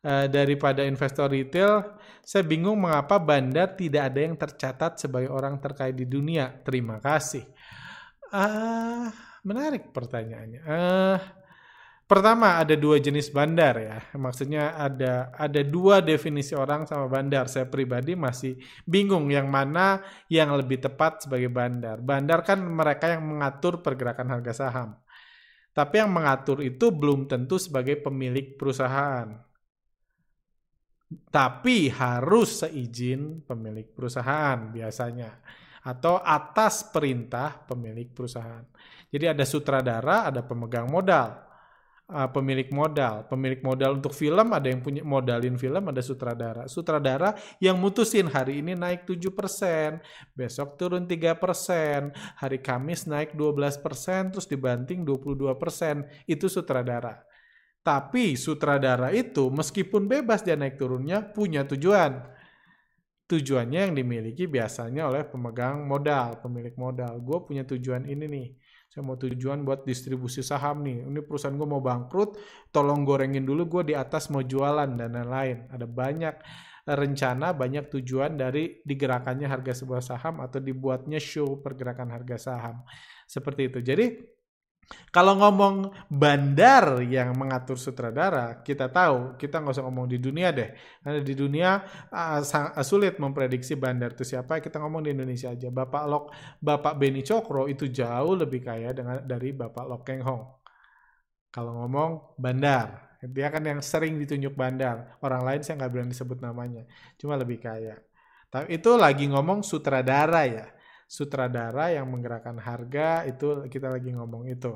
uh, 0.03 0.25
daripada 0.27 0.83
investor 0.83 1.31
retail, 1.31 1.95
saya 2.25 2.45
bingung 2.45 2.77
mengapa 2.77 3.17
bandar 3.17 3.73
tidak 3.73 4.13
ada 4.13 4.19
yang 4.19 4.35
tercatat 4.37 5.01
sebagai 5.01 5.31
orang 5.31 5.57
terkaya 5.57 5.89
di 5.89 6.05
dunia. 6.05 6.51
Terima 6.61 7.01
kasih. 7.01 7.45
Uh, 8.29 9.09
menarik 9.41 9.89
pertanyaannya. 9.89 10.61
Uh, 10.61 11.17
Pertama 12.09 12.57
ada 12.57 12.73
dua 12.73 12.97
jenis 12.97 13.29
bandar 13.29 13.77
ya, 13.77 14.01
maksudnya 14.17 14.73
ada 14.73 15.29
ada 15.29 15.61
dua 15.61 16.01
definisi 16.01 16.57
orang 16.57 16.89
sama 16.89 17.05
bandar. 17.05 17.45
Saya 17.45 17.69
pribadi 17.69 18.17
masih 18.17 18.57
bingung 18.81 19.29
yang 19.29 19.45
mana 19.45 20.01
yang 20.25 20.49
lebih 20.57 20.81
tepat 20.81 21.29
sebagai 21.29 21.53
bandar. 21.53 22.01
Bandar 22.01 22.41
kan 22.41 22.65
mereka 22.65 23.13
yang 23.13 23.29
mengatur 23.29 23.85
pergerakan 23.85 24.25
harga 24.25 24.57
saham, 24.57 24.97
tapi 25.69 26.01
yang 26.01 26.09
mengatur 26.09 26.65
itu 26.65 26.89
belum 26.89 27.29
tentu 27.29 27.61
sebagai 27.61 28.01
pemilik 28.01 28.57
perusahaan. 28.57 29.29
Tapi 31.29 31.93
harus 31.93 32.65
seizin 32.65 33.45
pemilik 33.45 33.85
perusahaan 33.85 34.57
biasanya 34.73 35.29
atau 35.85 36.17
atas 36.17 36.89
perintah 36.89 37.53
pemilik 37.69 38.09
perusahaan. 38.09 38.65
Jadi 39.13 39.25
ada 39.29 39.45
sutradara, 39.45 40.25
ada 40.25 40.41
pemegang 40.41 40.89
modal 40.89 41.48
uh, 42.09 42.29
pemilik 42.29 42.67
modal. 42.73 43.29
Pemilik 43.29 43.61
modal 43.61 44.01
untuk 44.01 44.11
film 44.11 44.51
ada 44.51 44.67
yang 44.67 44.81
punya 44.81 45.05
modalin 45.05 45.55
film, 45.55 45.89
ada 45.89 46.01
sutradara. 46.01 46.65
Sutradara 46.65 47.37
yang 47.61 47.77
mutusin 47.77 48.27
hari 48.27 48.59
ini 48.65 48.73
naik 48.73 49.05
7%, 49.05 50.01
besok 50.33 50.75
turun 50.75 51.05
3%, 51.05 52.11
hari 52.41 52.59
Kamis 52.59 53.05
naik 53.05 53.37
12%, 53.37 54.33
terus 54.33 54.47
dibanting 54.49 55.05
22%. 55.05 56.25
Itu 56.25 56.49
sutradara. 56.49 57.29
Tapi 57.79 58.35
sutradara 58.35 59.09
itu 59.15 59.47
meskipun 59.47 60.05
bebas 60.05 60.43
dia 60.43 60.59
naik 60.59 60.75
turunnya 60.75 61.23
punya 61.23 61.63
tujuan. 61.63 62.37
Tujuannya 63.29 63.79
yang 63.85 63.93
dimiliki 63.93 64.49
biasanya 64.49 65.05
oleh 65.05 65.21
pemegang 65.21 65.85
modal, 65.85 66.41
pemilik 66.41 66.73
modal. 66.73 67.21
Gue 67.21 67.45
punya 67.45 67.61
tujuan 67.61 68.09
ini 68.09 68.25
nih 68.25 68.47
saya 68.89 69.05
mau 69.05 69.21
tujuan 69.21 69.61
buat 69.61 69.85
distribusi 69.85 70.41
saham 70.41 70.81
nih. 70.81 71.05
Ini 71.05 71.21
perusahaan 71.21 71.53
gue 71.53 71.69
mau 71.69 71.77
bangkrut, 71.77 72.41
tolong 72.73 73.05
gorengin 73.05 73.45
dulu 73.45 73.69
gue 73.79 73.93
di 73.93 73.95
atas 73.95 74.33
mau 74.33 74.41
jualan 74.41 74.89
dan 74.97 75.13
lain-lain. 75.13 75.69
Ada 75.69 75.85
banyak 75.85 76.35
rencana, 76.89 77.53
banyak 77.53 77.85
tujuan 77.93 78.33
dari 78.33 78.81
digerakannya 78.81 79.45
harga 79.45 79.85
sebuah 79.85 80.01
saham 80.01 80.41
atau 80.41 80.57
dibuatnya 80.57 81.21
show 81.21 81.61
pergerakan 81.61 82.09
harga 82.09 82.49
saham. 82.49 82.81
Seperti 83.29 83.69
itu. 83.69 83.79
Jadi 83.85 84.05
Kalau 85.09 85.33
ngomong 85.41 85.89
bandar 86.09 87.01
yang 87.01 87.33
mengatur 87.33 87.81
sutradara, 87.81 88.61
kita 88.61 88.89
tahu, 88.93 89.37
kita 89.41 89.57
nggak 89.57 89.73
usah 89.73 89.85
ngomong 89.89 90.05
di 90.05 90.21
dunia 90.21 90.53
deh. 90.53 90.69
Karena 91.01 91.21
di 91.25 91.33
dunia 91.33 91.69
uh, 92.13 92.41
sulit 92.85 93.17
memprediksi 93.17 93.73
bandar 93.73 94.13
itu 94.13 94.21
siapa, 94.21 94.61
kita 94.61 94.77
ngomong 94.77 95.01
di 95.05 95.09
Indonesia 95.17 95.49
aja. 95.49 95.73
Bapak 95.73 96.03
Lok, 96.05 96.25
Bapak 96.61 96.93
Beni 97.01 97.25
Cokro 97.25 97.65
itu 97.65 97.89
jauh 97.89 98.37
lebih 98.37 98.61
kaya 98.61 98.93
dengan 98.93 99.21
dari 99.25 99.49
Bapak 99.49 99.85
Lok 99.89 100.01
Keng 100.05 100.21
Hong. 100.21 100.43
Kalau 101.49 101.73
ngomong 101.81 102.37
bandar, 102.37 103.17
dia 103.25 103.49
kan 103.49 103.65
yang 103.65 103.81
sering 103.81 104.13
ditunjuk 104.21 104.53
bandar. 104.53 105.17
Orang 105.25 105.41
lain 105.41 105.65
saya 105.65 105.81
nggak 105.81 105.89
berani 105.89 106.13
disebut 106.13 106.37
namanya, 106.37 106.85
cuma 107.17 107.33
lebih 107.33 107.57
kaya. 107.57 107.97
Tapi 108.49 108.77
itu 108.77 108.93
lagi 108.93 109.25
ngomong 109.25 109.61
sutradara 109.65 110.45
ya 110.45 110.65
sutradara 111.09 111.89
yang 111.89 112.05
menggerakkan 112.13 112.61
harga 112.61 113.25
itu 113.25 113.65
kita 113.65 113.89
lagi 113.89 114.13
ngomong 114.13 114.45
itu. 114.45 114.69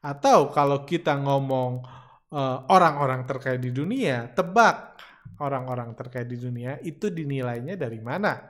Atau 0.00 0.48
kalau 0.56 0.88
kita 0.88 1.20
ngomong 1.20 1.84
eh, 2.32 2.58
orang-orang 2.72 3.22
uh, 3.22 3.26
terkait 3.28 3.60
di 3.60 3.70
dunia, 3.76 4.32
tebak 4.32 4.96
orang-orang 5.44 5.92
terkait 5.92 6.24
di 6.24 6.40
dunia 6.40 6.80
itu 6.80 7.12
dinilainya 7.12 7.76
dari 7.76 8.00
mana? 8.00 8.40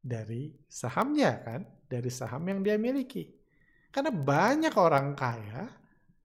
Dari 0.00 0.56
sahamnya 0.64 1.32
kan, 1.44 1.60
dari 1.84 2.08
saham 2.08 2.48
yang 2.48 2.64
dia 2.64 2.80
miliki. 2.80 3.28
Karena 3.92 4.08
banyak 4.08 4.72
orang 4.72 5.12
kaya 5.12 5.68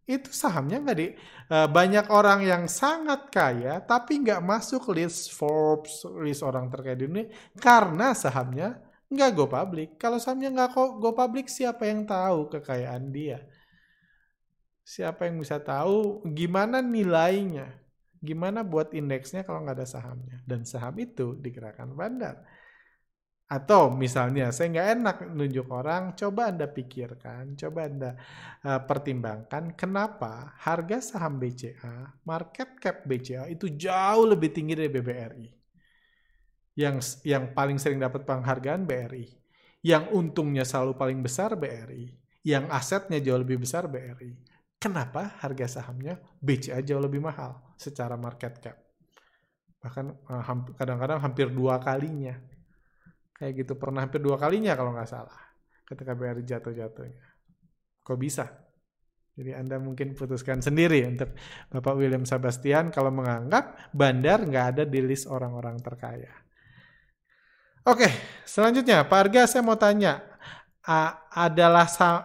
itu 0.03 0.35
sahamnya 0.35 0.83
nggak 0.83 0.97
di 0.99 1.07
uh, 1.47 1.67
banyak 1.71 2.11
orang 2.11 2.43
yang 2.43 2.63
sangat 2.67 3.31
kaya 3.31 3.79
tapi 3.79 4.19
nggak 4.19 4.43
masuk 4.43 4.91
list 4.91 5.31
Forbes 5.31 6.03
list 6.19 6.43
orang 6.43 6.67
terkait 6.67 6.99
di 6.99 7.07
dunia 7.07 7.31
karena 7.55 8.11
sahamnya 8.11 8.83
nggak 9.13 9.31
go 9.37 9.45
public. 9.45 9.95
Kalau 10.01 10.17
sahamnya 10.17 10.49
nggak 10.51 10.73
go 10.99 11.11
public, 11.13 11.47
siapa 11.47 11.85
yang 11.87 12.03
tahu 12.03 12.49
kekayaan 12.49 13.13
dia? 13.13 13.39
Siapa 14.83 15.29
yang 15.29 15.39
bisa 15.39 15.61
tahu 15.63 16.25
gimana 16.35 16.83
nilainya? 16.83 17.71
Gimana 18.19 18.65
buat 18.65 18.91
indeksnya 18.91 19.47
kalau 19.47 19.63
nggak 19.63 19.77
ada 19.79 19.87
sahamnya? 19.87 20.43
Dan 20.43 20.67
saham 20.67 20.95
itu 20.99 21.39
digerakkan 21.39 21.91
bandar. 21.95 22.43
Atau 23.47 23.93
misalnya 23.93 24.49
saya 24.49 24.73
nggak 24.73 24.89
enak 24.97 25.17
nunjuk 25.31 25.67
orang, 25.69 26.17
coba 26.17 26.49
Anda 26.49 26.65
pikirkan, 26.65 27.53
coba 27.53 27.79
Anda 27.85 28.11
uh, 28.65 28.81
pertimbangkan 28.83 29.77
kenapa 29.77 30.57
harga 30.57 30.99
saham 30.99 31.37
BCA, 31.37 32.19
market 32.25 32.81
cap 32.81 33.05
BCA 33.05 33.47
itu 33.51 33.69
jauh 33.71 34.25
lebih 34.25 34.49
tinggi 34.49 34.73
dari 34.73 34.89
BBRI 34.89 35.62
yang 36.73 36.97
yang 37.21 37.53
paling 37.53 37.77
sering 37.77 38.01
dapat 38.01 38.25
penghargaan 38.25 38.85
BRI, 38.85 39.29
yang 39.85 40.09
untungnya 40.09 40.65
selalu 40.65 40.97
paling 40.97 41.19
besar 41.21 41.53
BRI, 41.53 42.09
yang 42.45 42.67
asetnya 42.73 43.21
jauh 43.21 43.39
lebih 43.39 43.61
besar 43.61 43.85
BRI. 43.85 44.33
Kenapa 44.81 45.39
harga 45.39 45.79
sahamnya 45.79 46.19
BCA 46.43 46.83
jauh 46.83 46.99
lebih 46.99 47.23
mahal 47.23 47.55
secara 47.79 48.19
market 48.19 48.59
cap? 48.59 48.77
Bahkan 49.79 50.05
eh, 50.11 50.43
kadang-kadang 50.75 51.19
hampir 51.23 51.47
dua 51.53 51.79
kalinya. 51.79 52.35
Kayak 53.33 53.65
gitu, 53.65 53.73
pernah 53.79 54.05
hampir 54.05 54.19
dua 54.19 54.35
kalinya 54.35 54.75
kalau 54.75 54.91
nggak 54.91 55.09
salah. 55.09 55.39
Ketika 55.87 56.15
BRI 56.15 56.43
jatuh-jatuhnya. 56.43 57.25
Kok 58.03 58.19
bisa? 58.19 58.45
Jadi 59.33 59.49
Anda 59.55 59.81
mungkin 59.81 60.13
putuskan 60.13 60.61
sendiri 60.61 61.01
untuk 61.09 61.33
Bapak 61.73 61.97
William 61.97 62.21
Sebastian 62.21 62.93
kalau 62.93 63.09
menganggap 63.09 63.89
bandar 63.89 64.45
nggak 64.45 64.65
ada 64.77 64.83
di 64.85 65.01
list 65.01 65.25
orang-orang 65.25 65.81
terkaya. 65.81 66.42
Oke, 67.83 68.07
selanjutnya 68.47 69.03
Pak 69.03 69.19
Arga 69.27 69.43
saya 69.43 69.59
mau 69.59 69.75
tanya, 69.75 70.23
adalah 71.35 71.83
sa 71.91 72.23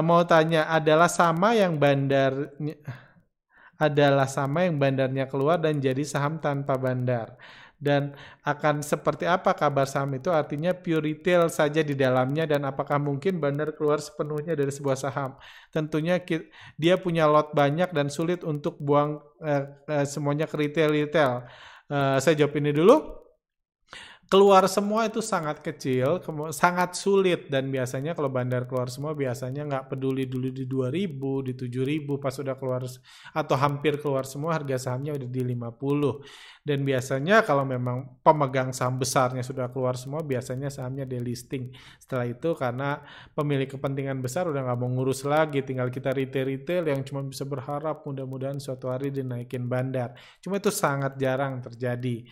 mau 0.00 0.24
tanya 0.24 0.64
adalah 0.72 1.08
sama 1.12 1.52
yang 1.52 1.76
bandar 1.76 2.32
adalah 3.76 4.24
sama 4.24 4.64
yang 4.64 4.80
bandarnya 4.80 5.28
keluar 5.28 5.60
dan 5.60 5.84
jadi 5.84 6.00
saham 6.06 6.40
tanpa 6.40 6.80
bandar. 6.80 7.36
Dan 7.76 8.16
akan 8.40 8.80
seperti 8.80 9.28
apa 9.28 9.52
kabar 9.52 9.84
saham 9.84 10.16
itu? 10.16 10.32
Artinya 10.32 10.72
pure 10.72 11.04
retail 11.04 11.52
saja 11.52 11.84
di 11.84 11.92
dalamnya 11.92 12.48
dan 12.48 12.64
apakah 12.64 12.96
mungkin 12.96 13.36
bandar 13.36 13.76
keluar 13.76 14.00
sepenuhnya 14.00 14.56
dari 14.56 14.72
sebuah 14.72 14.96
saham? 14.96 15.36
Tentunya 15.68 16.16
dia 16.80 16.96
punya 16.96 17.28
lot 17.28 17.52
banyak 17.52 17.92
dan 17.92 18.08
sulit 18.08 18.40
untuk 18.40 18.80
buang 18.80 19.20
uh, 19.44 19.64
uh, 19.92 20.06
semuanya 20.08 20.48
ke 20.48 20.56
retail-retail. 20.56 21.44
Uh, 21.84 22.16
saya 22.16 22.32
jawab 22.40 22.56
ini 22.56 22.72
dulu 22.72 23.23
keluar 24.28 24.64
semua 24.70 25.06
itu 25.06 25.20
sangat 25.20 25.60
kecil, 25.60 26.20
sangat 26.50 26.96
sulit 26.96 27.46
dan 27.52 27.68
biasanya 27.68 28.16
kalau 28.16 28.32
bandar 28.32 28.64
keluar 28.64 28.88
semua 28.88 29.12
biasanya 29.12 29.66
nggak 29.68 29.84
peduli 29.92 30.24
dulu 30.24 30.48
di 30.50 30.64
2000, 30.64 31.46
di 31.46 31.52
7000 31.52 32.22
pas 32.22 32.32
sudah 32.32 32.56
keluar 32.56 32.82
atau 33.36 33.56
hampir 33.58 34.00
keluar 34.00 34.24
semua 34.24 34.56
harga 34.56 34.90
sahamnya 34.90 35.16
udah 35.16 35.28
di 35.28 35.42
50. 35.44 36.64
Dan 36.64 36.80
biasanya 36.80 37.44
kalau 37.44 37.68
memang 37.68 38.24
pemegang 38.24 38.72
saham 38.72 38.96
besarnya 38.96 39.44
sudah 39.44 39.68
keluar 39.68 40.00
semua 40.00 40.24
biasanya 40.24 40.72
sahamnya 40.72 41.04
delisting. 41.04 41.76
Setelah 42.00 42.24
itu 42.24 42.56
karena 42.56 43.04
pemilik 43.36 43.68
kepentingan 43.68 44.24
besar 44.24 44.48
udah 44.48 44.64
nggak 44.64 44.78
mau 44.80 44.88
ngurus 44.88 45.28
lagi, 45.28 45.60
tinggal 45.60 45.92
kita 45.92 46.16
retail-retail 46.16 46.88
yang 46.88 47.04
cuma 47.04 47.20
bisa 47.20 47.44
berharap 47.44 48.00
mudah-mudahan 48.08 48.56
suatu 48.56 48.88
hari 48.88 49.12
dinaikin 49.12 49.68
bandar. 49.68 50.16
Cuma 50.40 50.56
itu 50.56 50.72
sangat 50.72 51.20
jarang 51.20 51.60
terjadi 51.60 52.24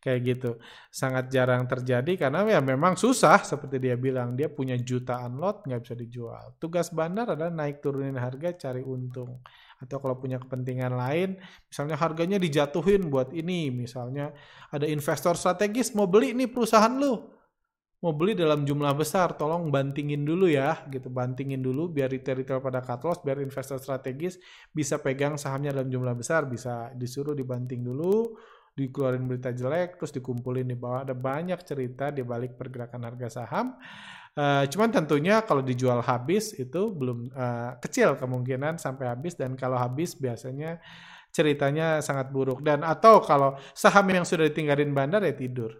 kayak 0.00 0.20
gitu. 0.24 0.50
Sangat 0.88 1.28
jarang 1.28 1.68
terjadi 1.68 2.26
karena 2.26 2.42
ya 2.48 2.60
memang 2.64 2.96
susah 2.96 3.44
seperti 3.44 3.76
dia 3.78 3.94
bilang 4.00 4.32
dia 4.34 4.48
punya 4.48 4.74
jutaan 4.80 5.36
lot 5.36 5.62
nggak 5.68 5.80
bisa 5.84 5.94
dijual. 5.94 6.56
Tugas 6.56 6.88
bandar 6.90 7.36
adalah 7.36 7.52
naik 7.52 7.84
turunin 7.84 8.16
harga 8.16 8.56
cari 8.68 8.80
untung. 8.80 9.44
Atau 9.80 9.96
kalau 10.00 10.20
punya 10.20 10.36
kepentingan 10.36 10.92
lain, 10.92 11.40
misalnya 11.68 11.96
harganya 11.96 12.36
dijatuhin 12.36 13.08
buat 13.08 13.32
ini, 13.32 13.72
misalnya 13.72 14.32
ada 14.68 14.84
investor 14.84 15.36
strategis 15.40 15.96
mau 15.96 16.04
beli 16.04 16.36
nih 16.36 16.52
perusahaan 16.52 16.92
lu, 17.00 17.16
mau 18.04 18.12
beli 18.12 18.36
dalam 18.36 18.68
jumlah 18.68 18.92
besar, 18.92 19.40
tolong 19.40 19.72
bantingin 19.72 20.20
dulu 20.20 20.52
ya, 20.52 20.84
gitu, 20.92 21.08
bantingin 21.08 21.64
dulu 21.64 21.88
biar 21.88 22.12
retail-retail 22.12 22.60
pada 22.60 22.84
cut 22.84 23.00
loss, 23.08 23.24
biar 23.24 23.40
investor 23.40 23.80
strategis 23.80 24.36
bisa 24.68 25.00
pegang 25.00 25.40
sahamnya 25.40 25.72
dalam 25.72 25.88
jumlah 25.88 26.12
besar, 26.12 26.44
bisa 26.44 26.92
disuruh 26.92 27.32
dibanting 27.32 27.80
dulu, 27.80 28.36
dikeluarin 28.74 29.26
berita 29.26 29.50
jelek 29.50 29.98
terus 29.98 30.12
dikumpulin 30.14 30.66
di 30.66 30.76
bawah. 30.78 31.02
Ada 31.04 31.14
banyak 31.16 31.60
cerita 31.66 32.14
di 32.14 32.22
balik 32.22 32.54
pergerakan 32.54 33.02
harga 33.06 33.42
saham. 33.42 33.76
Uh, 34.30 34.62
cuman 34.70 34.94
tentunya 34.94 35.42
kalau 35.42 35.58
dijual 35.58 35.98
habis 36.06 36.54
itu 36.54 36.94
belum 36.94 37.34
uh, 37.34 37.76
kecil 37.82 38.14
kemungkinan 38.14 38.78
sampai 38.78 39.10
habis. 39.10 39.34
Dan 39.34 39.58
kalau 39.58 39.76
habis 39.76 40.14
biasanya 40.14 40.78
ceritanya 41.34 41.98
sangat 42.00 42.30
buruk. 42.30 42.62
Dan 42.62 42.86
atau 42.86 43.22
kalau 43.22 43.58
saham 43.74 44.06
yang 44.10 44.24
sudah 44.26 44.46
ditinggalin 44.48 44.94
bandar 44.94 45.22
ya 45.26 45.34
tidur. 45.34 45.74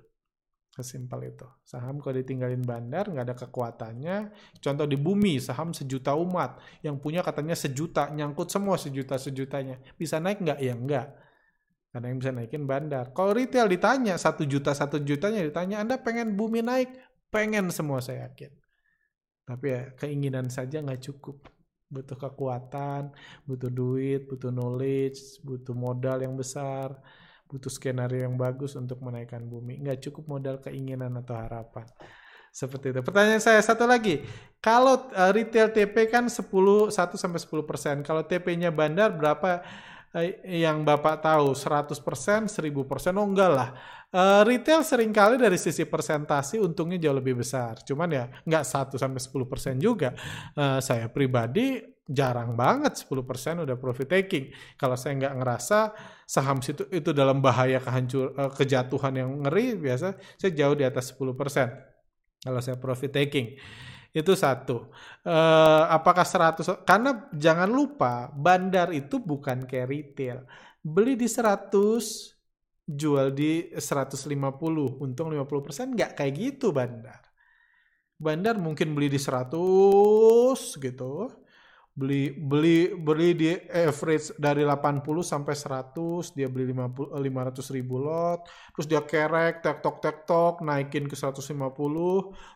Sesimpel 0.71 1.35
itu. 1.35 1.47
Saham 1.67 1.99
kalau 1.99 2.15
ditinggalin 2.19 2.63
bandar 2.63 3.11
nggak 3.11 3.25
ada 3.27 3.37
kekuatannya. 3.39 4.17
Contoh 4.63 4.87
di 4.87 4.99
bumi 4.99 5.39
saham 5.43 5.75
sejuta 5.75 6.15
umat. 6.19 6.59
Yang 6.83 6.97
punya 7.03 7.21
katanya 7.23 7.55
sejuta 7.55 8.11
nyangkut 8.11 8.51
semua 8.51 8.79
sejuta 8.79 9.19
sejutanya 9.19 9.79
bisa 9.99 10.23
naik 10.23 10.43
nggak? 10.43 10.59
Ya 10.63 10.75
nggak 10.75 11.30
ada 11.91 12.07
yang 12.07 12.23
bisa 12.23 12.31
naikin 12.31 12.65
bandar. 12.71 13.11
Kalau 13.11 13.35
retail 13.35 13.67
ditanya 13.67 14.15
satu 14.15 14.47
juta 14.47 14.71
satu 14.71 15.03
jutanya 15.03 15.43
ditanya 15.43 15.83
Anda 15.83 15.99
pengen 15.99 16.39
bumi 16.39 16.63
naik, 16.63 16.91
pengen 17.35 17.75
semua 17.75 17.99
saya 17.99 18.31
yakin. 18.31 18.51
Tapi 19.51 19.67
ya 19.67 19.83
keinginan 19.99 20.47
saja 20.47 20.79
nggak 20.79 21.03
cukup. 21.11 21.51
Butuh 21.91 22.15
kekuatan, 22.15 23.11
butuh 23.43 23.67
duit, 23.67 24.31
butuh 24.31 24.55
knowledge, 24.55 25.43
butuh 25.43 25.75
modal 25.75 26.23
yang 26.23 26.39
besar, 26.39 26.95
butuh 27.51 27.67
skenario 27.67 28.23
yang 28.23 28.39
bagus 28.39 28.79
untuk 28.79 29.03
menaikkan 29.03 29.43
bumi. 29.43 29.83
Nggak 29.83 30.07
cukup 30.07 30.39
modal 30.39 30.63
keinginan 30.63 31.19
atau 31.19 31.35
harapan. 31.35 31.83
Seperti 32.55 32.95
itu. 32.95 33.03
Pertanyaan 33.03 33.43
saya 33.43 33.59
satu 33.59 33.91
lagi. 33.91 34.23
Kalau 34.63 35.11
uh, 35.11 35.31
retail 35.35 35.75
TP 35.75 36.07
kan 36.07 36.31
10 36.31 36.47
1 36.47 36.95
sampai 36.95 37.41
10%. 37.43 38.07
Kalau 38.07 38.23
TP-nya 38.23 38.71
bandar 38.71 39.11
berapa? 39.15 39.67
Eh, 40.11 40.43
yang 40.67 40.83
Bapak 40.83 41.23
tahu 41.23 41.55
100%, 41.55 42.51
1000%, 42.51 43.15
oh 43.15 43.27
enggak 43.31 43.51
lah. 43.55 43.71
Uh, 44.11 44.43
retail 44.43 44.83
sering 44.83 45.15
kali 45.15 45.39
dari 45.39 45.55
sisi 45.55 45.87
persentasi 45.87 46.59
untungnya 46.59 46.99
jauh 46.99 47.15
lebih 47.15 47.39
besar. 47.39 47.79
Cuman 47.87 48.11
ya 48.11 48.27
nggak 48.43 48.65
1 48.67 48.99
sampai 48.99 49.23
10% 49.23 49.79
juga. 49.79 50.11
Uh, 50.59 50.83
saya 50.83 51.07
pribadi 51.07 51.79
jarang 52.11 52.59
banget 52.59 52.99
10% 53.07 53.63
udah 53.63 53.79
profit 53.79 54.11
taking. 54.11 54.51
Kalau 54.75 54.99
saya 54.99 55.15
nggak 55.15 55.35
ngerasa 55.39 55.95
saham 56.27 56.59
situ 56.59 56.91
itu 56.91 57.15
dalam 57.15 57.39
bahaya 57.39 57.79
kehancur 57.79 58.35
uh, 58.35 58.51
kejatuhan 58.51 59.15
yang 59.15 59.31
ngeri 59.47 59.79
biasa 59.79 60.19
saya 60.35 60.51
jauh 60.59 60.75
di 60.75 60.83
atas 60.83 61.15
10% 61.15 61.31
kalau 62.43 62.59
saya 62.59 62.75
profit 62.83 63.15
taking. 63.15 63.55
Itu 64.11 64.35
satu. 64.35 64.91
Uh, 65.23 65.85
apakah 65.87 66.27
100 66.27 66.83
karena 66.83 67.31
jangan 67.31 67.71
lupa 67.71 68.31
bandar 68.35 68.91
itu 68.91 69.23
bukan 69.23 69.65
kayak 69.71 69.89
retail. 69.91 70.39
Beli 70.83 71.15
di 71.15 71.29
100 71.31 72.41
jual 72.91 73.31
di 73.31 73.71
150, 73.79 74.99
untung 74.99 75.31
50%, 75.31 75.95
nggak 75.95 76.11
kayak 76.19 76.35
gitu 76.35 76.75
bandar. 76.75 77.23
Bandar 78.21 78.61
mungkin 78.61 78.93
beli 78.93 79.09
di 79.09 79.21
100 79.21 80.77
gitu, 80.77 81.13
beli 82.01 82.33
beli 82.33 82.97
beli 82.97 83.29
di 83.37 83.53
average 83.69 84.33
dari 84.41 84.65
80 84.65 85.05
sampai 85.21 85.53
100 85.53 86.33
dia 86.33 86.49
beli 86.49 86.73
50 86.73 87.13
500 87.13 87.77
ribu 87.77 88.01
lot 88.01 88.49
terus 88.73 88.89
dia 88.89 89.05
kerek 89.05 89.61
tek 89.61 89.85
tok 89.85 90.01
tek 90.01 90.25
tok 90.25 90.65
naikin 90.65 91.05
ke 91.05 91.13
150 91.13 91.45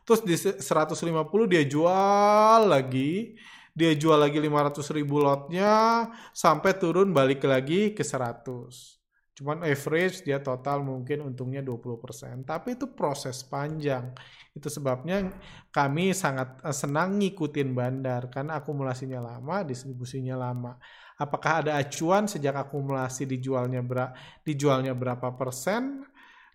terus 0.08 0.20
di 0.24 0.32
150 0.32 1.52
dia 1.52 1.62
jual 1.68 2.60
lagi 2.64 3.36
dia 3.76 3.92
jual 3.92 4.16
lagi 4.16 4.40
500 4.40 4.96
ribu 4.96 5.20
lotnya 5.20 6.08
sampai 6.32 6.72
turun 6.80 7.12
balik 7.12 7.44
lagi 7.44 7.92
ke 7.92 8.00
100 8.00 9.03
Cuman 9.34 9.66
average 9.66 10.22
dia 10.22 10.38
total 10.38 10.86
mungkin 10.86 11.26
untungnya 11.26 11.58
20%. 11.58 12.46
Tapi 12.46 12.78
itu 12.78 12.86
proses 12.94 13.42
panjang. 13.42 14.14
Itu 14.54 14.70
sebabnya 14.70 15.34
kami 15.74 16.14
sangat 16.14 16.62
eh, 16.62 16.70
senang 16.70 17.18
ngikutin 17.18 17.74
bandar 17.74 18.30
karena 18.30 18.62
akumulasinya 18.62 19.18
lama, 19.18 19.66
distribusinya 19.66 20.38
lama. 20.38 20.78
Apakah 21.18 21.66
ada 21.66 21.78
acuan 21.78 22.30
sejak 22.30 22.54
akumulasi 22.54 23.26
dijualnya 23.26 23.82
ber 23.82 24.14
dijualnya 24.46 24.94
berapa 24.94 25.34
persen? 25.34 26.06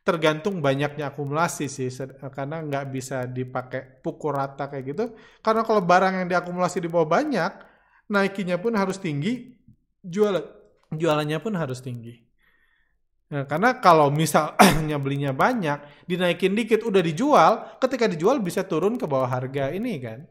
Tergantung 0.08 0.64
banyaknya 0.64 1.12
akumulasi 1.12 1.68
sih 1.68 1.92
karena 2.32 2.64
nggak 2.64 2.86
bisa 2.96 3.28
dipakai 3.28 4.00
pukul 4.00 4.40
rata 4.40 4.72
kayak 4.72 4.86
gitu. 4.96 5.06
Karena 5.44 5.68
kalau 5.68 5.84
barang 5.84 6.24
yang 6.24 6.28
diakumulasi 6.32 6.80
di 6.80 6.88
bawah 6.88 7.20
banyak, 7.20 7.52
naikinya 8.08 8.56
pun 8.56 8.74
harus 8.80 8.98
tinggi, 8.98 9.52
jual 10.00 10.40
jualannya 10.96 11.44
pun 11.44 11.54
harus 11.60 11.84
tinggi. 11.84 12.29
Nah, 13.30 13.46
karena 13.46 13.78
kalau 13.78 14.10
misalnya 14.10 14.98
belinya 15.04 15.30
banyak, 15.30 16.06
dinaikin 16.10 16.58
dikit 16.58 16.82
udah 16.82 17.02
dijual, 17.06 17.78
ketika 17.78 18.10
dijual 18.10 18.42
bisa 18.42 18.66
turun 18.66 18.98
ke 18.98 19.06
bawah 19.06 19.30
harga 19.30 19.70
ini 19.70 20.02
kan. 20.02 20.26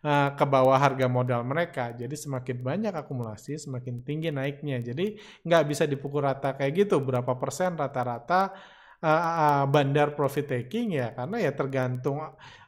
Uh, 0.00 0.32
ke 0.32 0.48
bawah 0.48 0.80
harga 0.80 1.04
modal 1.12 1.44
mereka. 1.44 1.92
Jadi 1.92 2.16
semakin 2.16 2.64
banyak 2.64 2.94
akumulasi, 2.96 3.60
semakin 3.60 4.00
tinggi 4.00 4.32
naiknya. 4.32 4.80
Jadi 4.80 5.20
nggak 5.44 5.64
bisa 5.68 5.84
dipukul 5.84 6.24
rata 6.24 6.56
kayak 6.56 6.88
gitu. 6.88 7.04
Berapa 7.04 7.36
persen 7.36 7.76
rata-rata 7.76 8.56
uh, 9.04 9.08
uh, 9.08 9.62
bandar 9.68 10.16
profit 10.16 10.48
taking 10.48 10.96
ya 10.96 11.12
karena 11.16 11.36
ya 11.40 11.52
tergantung 11.52 12.20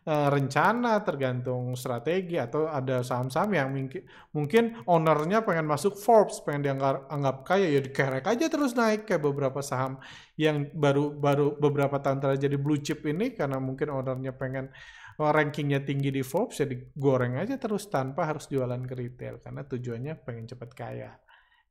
uh, 0.07 0.29
rencana, 0.31 1.03
tergantung 1.07 1.75
strategi 1.79 2.39
atau 2.39 2.67
ada 2.67 3.03
saham-saham 3.03 3.51
yang 3.55 3.69
mungkin 3.71 4.03
mungkin 4.35 4.65
ownernya 4.87 5.47
pengen 5.47 5.67
masuk 5.67 5.95
Forbes, 5.99 6.43
pengen 6.43 6.67
dianggap 6.71 7.07
anggap 7.11 7.37
kaya 7.47 7.67
ya 7.71 7.81
dikerek 7.83 8.27
aja 8.27 8.47
terus 8.51 8.75
naik 8.75 9.07
kayak 9.07 9.23
beberapa 9.23 9.63
saham 9.63 9.99
yang 10.35 10.71
baru 10.75 11.15
baru 11.15 11.55
beberapa 11.59 11.99
tahun 12.03 12.19
terakhir 12.19 12.49
jadi 12.51 12.57
blue 12.59 12.81
chip 12.81 13.07
ini 13.07 13.35
karena 13.35 13.63
mungkin 13.63 13.91
ownernya 13.93 14.35
pengen 14.35 14.73
rankingnya 15.19 15.85
tinggi 15.85 16.09
di 16.09 16.25
Forbes 16.25 16.59
ya 16.59 16.67
digoreng 16.67 17.37
aja 17.37 17.61
terus 17.61 17.87
tanpa 17.93 18.27
harus 18.27 18.49
jualan 18.49 18.81
ke 18.89 18.95
retail 18.97 19.39
karena 19.39 19.63
tujuannya 19.63 20.15
pengen 20.25 20.49
cepat 20.49 20.71
kaya. 20.73 21.13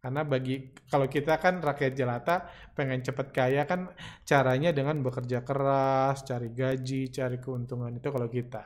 Karena 0.02 0.26
bagi 0.26 0.74
kalau 0.90 1.06
kita 1.06 1.38
kan 1.38 1.62
rakyat 1.62 1.94
jelata 1.94 2.50
pengen 2.74 3.06
cepat 3.06 3.30
kaya 3.30 3.70
kan 3.70 3.94
caranya 4.26 4.74
dengan 4.74 4.98
bekerja 5.06 5.46
keras, 5.46 6.26
cari 6.26 6.50
gaji, 6.50 7.14
cari 7.14 7.38
keuntungan 7.38 7.94
itu 7.94 8.10
kalau 8.10 8.26
kita. 8.26 8.66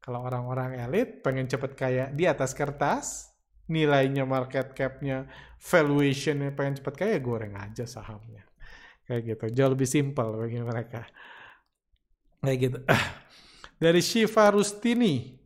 Kalau 0.00 0.24
orang-orang 0.24 0.80
elit 0.80 1.20
pengen 1.20 1.52
cepat 1.52 1.76
kaya 1.76 2.04
di 2.08 2.24
atas 2.24 2.56
kertas, 2.56 3.36
nilainya 3.68 4.24
market 4.24 4.72
cap-nya, 4.72 5.28
valuation-nya 5.60 6.56
pengen 6.56 6.80
cepat 6.80 6.94
kaya 6.96 7.20
goreng 7.20 7.52
aja 7.52 7.84
sahamnya. 7.84 8.48
Kayak 9.04 9.36
gitu. 9.36 9.44
Jauh 9.52 9.70
lebih 9.76 9.84
simpel 9.84 10.32
bagi 10.32 10.64
mereka. 10.64 11.04
Kayak 12.40 12.58
gitu. 12.58 12.78
Dari 13.84 14.00
Shiva 14.00 14.48
Rustini, 14.48 15.41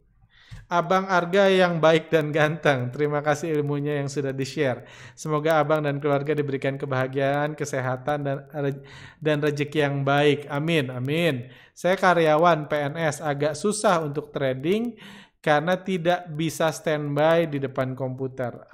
Abang 0.67 1.07
Arga 1.07 1.47
yang 1.47 1.79
baik 1.79 2.11
dan 2.11 2.35
ganteng. 2.35 2.91
Terima 2.91 3.23
kasih 3.23 3.55
ilmunya 3.55 4.03
yang 4.03 4.11
sudah 4.11 4.35
di-share. 4.35 4.83
Semoga 5.15 5.63
Abang 5.63 5.87
dan 5.87 6.03
keluarga 6.03 6.35
diberikan 6.35 6.75
kebahagiaan, 6.75 7.55
kesehatan, 7.55 8.27
dan 8.27 8.37
dan 9.23 9.37
rezeki 9.39 9.79
yang 9.79 10.03
baik. 10.03 10.51
Amin. 10.51 10.91
Amin. 10.91 11.47
Saya 11.71 11.95
karyawan 11.95 12.67
PNS, 12.67 13.23
agak 13.23 13.55
susah 13.55 14.03
untuk 14.03 14.35
trading 14.35 14.99
karena 15.39 15.79
tidak 15.79 16.27
bisa 16.35 16.75
standby 16.75 17.47
di 17.47 17.63
depan 17.63 17.95
komputer. 17.95 18.67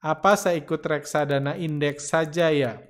Apa 0.00 0.32
saya 0.40 0.56
ikut 0.56 0.80
reksadana 0.80 1.52
indeks 1.60 2.08
saja 2.08 2.48
ya? 2.48 2.80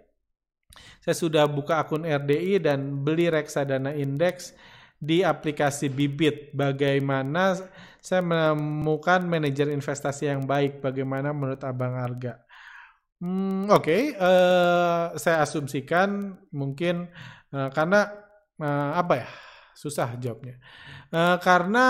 Saya 1.02 1.16
sudah 1.18 1.50
buka 1.50 1.82
akun 1.82 2.06
RDI 2.06 2.62
dan 2.62 3.02
beli 3.02 3.26
reksadana 3.26 3.90
indeks 3.90 4.54
di 5.00 5.24
aplikasi 5.24 5.88
Bibit. 5.88 6.52
Bagaimana 6.52 7.56
saya 7.98 8.20
menemukan 8.20 9.24
manajer 9.24 9.72
investasi 9.72 10.28
yang 10.28 10.44
baik? 10.44 10.84
Bagaimana 10.84 11.32
menurut 11.32 11.64
Abang 11.64 11.96
Arga? 11.96 12.44
Hmm, 13.20 13.68
Oke, 13.68 13.84
okay. 13.84 14.02
uh, 14.16 15.12
eh, 15.12 15.20
saya 15.20 15.44
asumsikan 15.44 16.40
mungkin 16.56 17.08
uh, 17.52 17.68
karena 17.72 18.08
uh, 18.60 18.92
apa 18.96 19.14
ya? 19.24 19.28
Susah 19.76 20.12
jawabnya. 20.20 20.60
Uh, 21.08 21.40
karena 21.40 21.88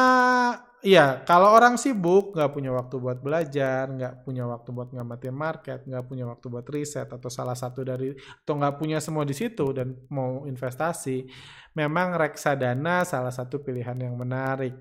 Iya, 0.81 1.21
kalau 1.29 1.53
orang 1.53 1.77
sibuk, 1.77 2.33
nggak 2.33 2.51
punya 2.57 2.73
waktu 2.73 2.97
buat 2.97 3.21
belajar, 3.21 3.85
nggak 3.93 4.25
punya 4.25 4.49
waktu 4.49 4.73
buat 4.73 4.89
ngamatin 4.97 5.37
market, 5.37 5.85
nggak 5.85 6.05
punya 6.09 6.25
waktu 6.25 6.47
buat 6.49 6.65
riset, 6.73 7.05
atau 7.13 7.29
salah 7.29 7.53
satu 7.53 7.85
dari, 7.85 8.17
atau 8.17 8.55
nggak 8.57 8.81
punya 8.81 8.97
semua 8.97 9.29
di 9.29 9.37
situ 9.37 9.77
dan 9.77 9.93
mau 10.09 10.49
investasi, 10.49 11.29
memang 11.77 12.17
reksadana 12.17 13.05
salah 13.05 13.29
satu 13.29 13.61
pilihan 13.61 13.93
yang 14.01 14.17
menarik. 14.17 14.81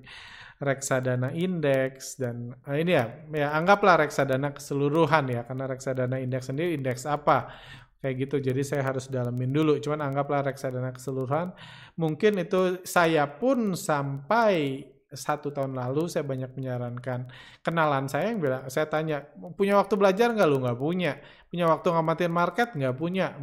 Reksadana 0.60 1.36
indeks 1.36 2.20
dan 2.20 2.52
nah 2.64 2.76
ini 2.80 2.92
ya, 2.96 3.06
ya 3.36 3.48
anggaplah 3.60 4.00
reksadana 4.00 4.56
keseluruhan 4.56 5.28
ya, 5.36 5.44
karena 5.44 5.68
reksadana 5.68 6.16
indeks 6.24 6.48
sendiri 6.48 6.80
indeks 6.80 7.04
apa? 7.04 7.52
kayak 8.00 8.16
gitu. 8.32 8.36
Jadi 8.40 8.64
saya 8.64 8.84
harus 8.88 9.12
dalamin 9.12 9.52
dulu. 9.52 9.76
Cuman 9.84 10.00
anggaplah 10.00 10.48
reksadana 10.48 10.96
keseluruhan. 10.96 11.52
Mungkin 12.00 12.40
itu 12.40 12.80
saya 12.88 13.28
pun 13.28 13.76
sampai 13.76 14.88
satu 15.10 15.50
tahun 15.50 15.74
lalu 15.74 16.06
saya 16.06 16.22
banyak 16.22 16.54
menyarankan 16.54 17.26
kenalan 17.66 18.06
saya 18.06 18.30
yang 18.30 18.38
bilang 18.38 18.70
saya 18.70 18.86
tanya 18.86 19.26
punya 19.58 19.78
waktu 19.82 19.98
belajar 19.98 20.34
nggak? 20.34 20.48
Lu 20.50 20.62
nggak 20.62 20.80
punya. 20.80 21.18
Punya 21.50 21.66
waktu 21.66 21.88
ngamatin 21.90 22.32
market? 22.32 22.68
Nggak 22.78 22.96
punya. 22.96 23.34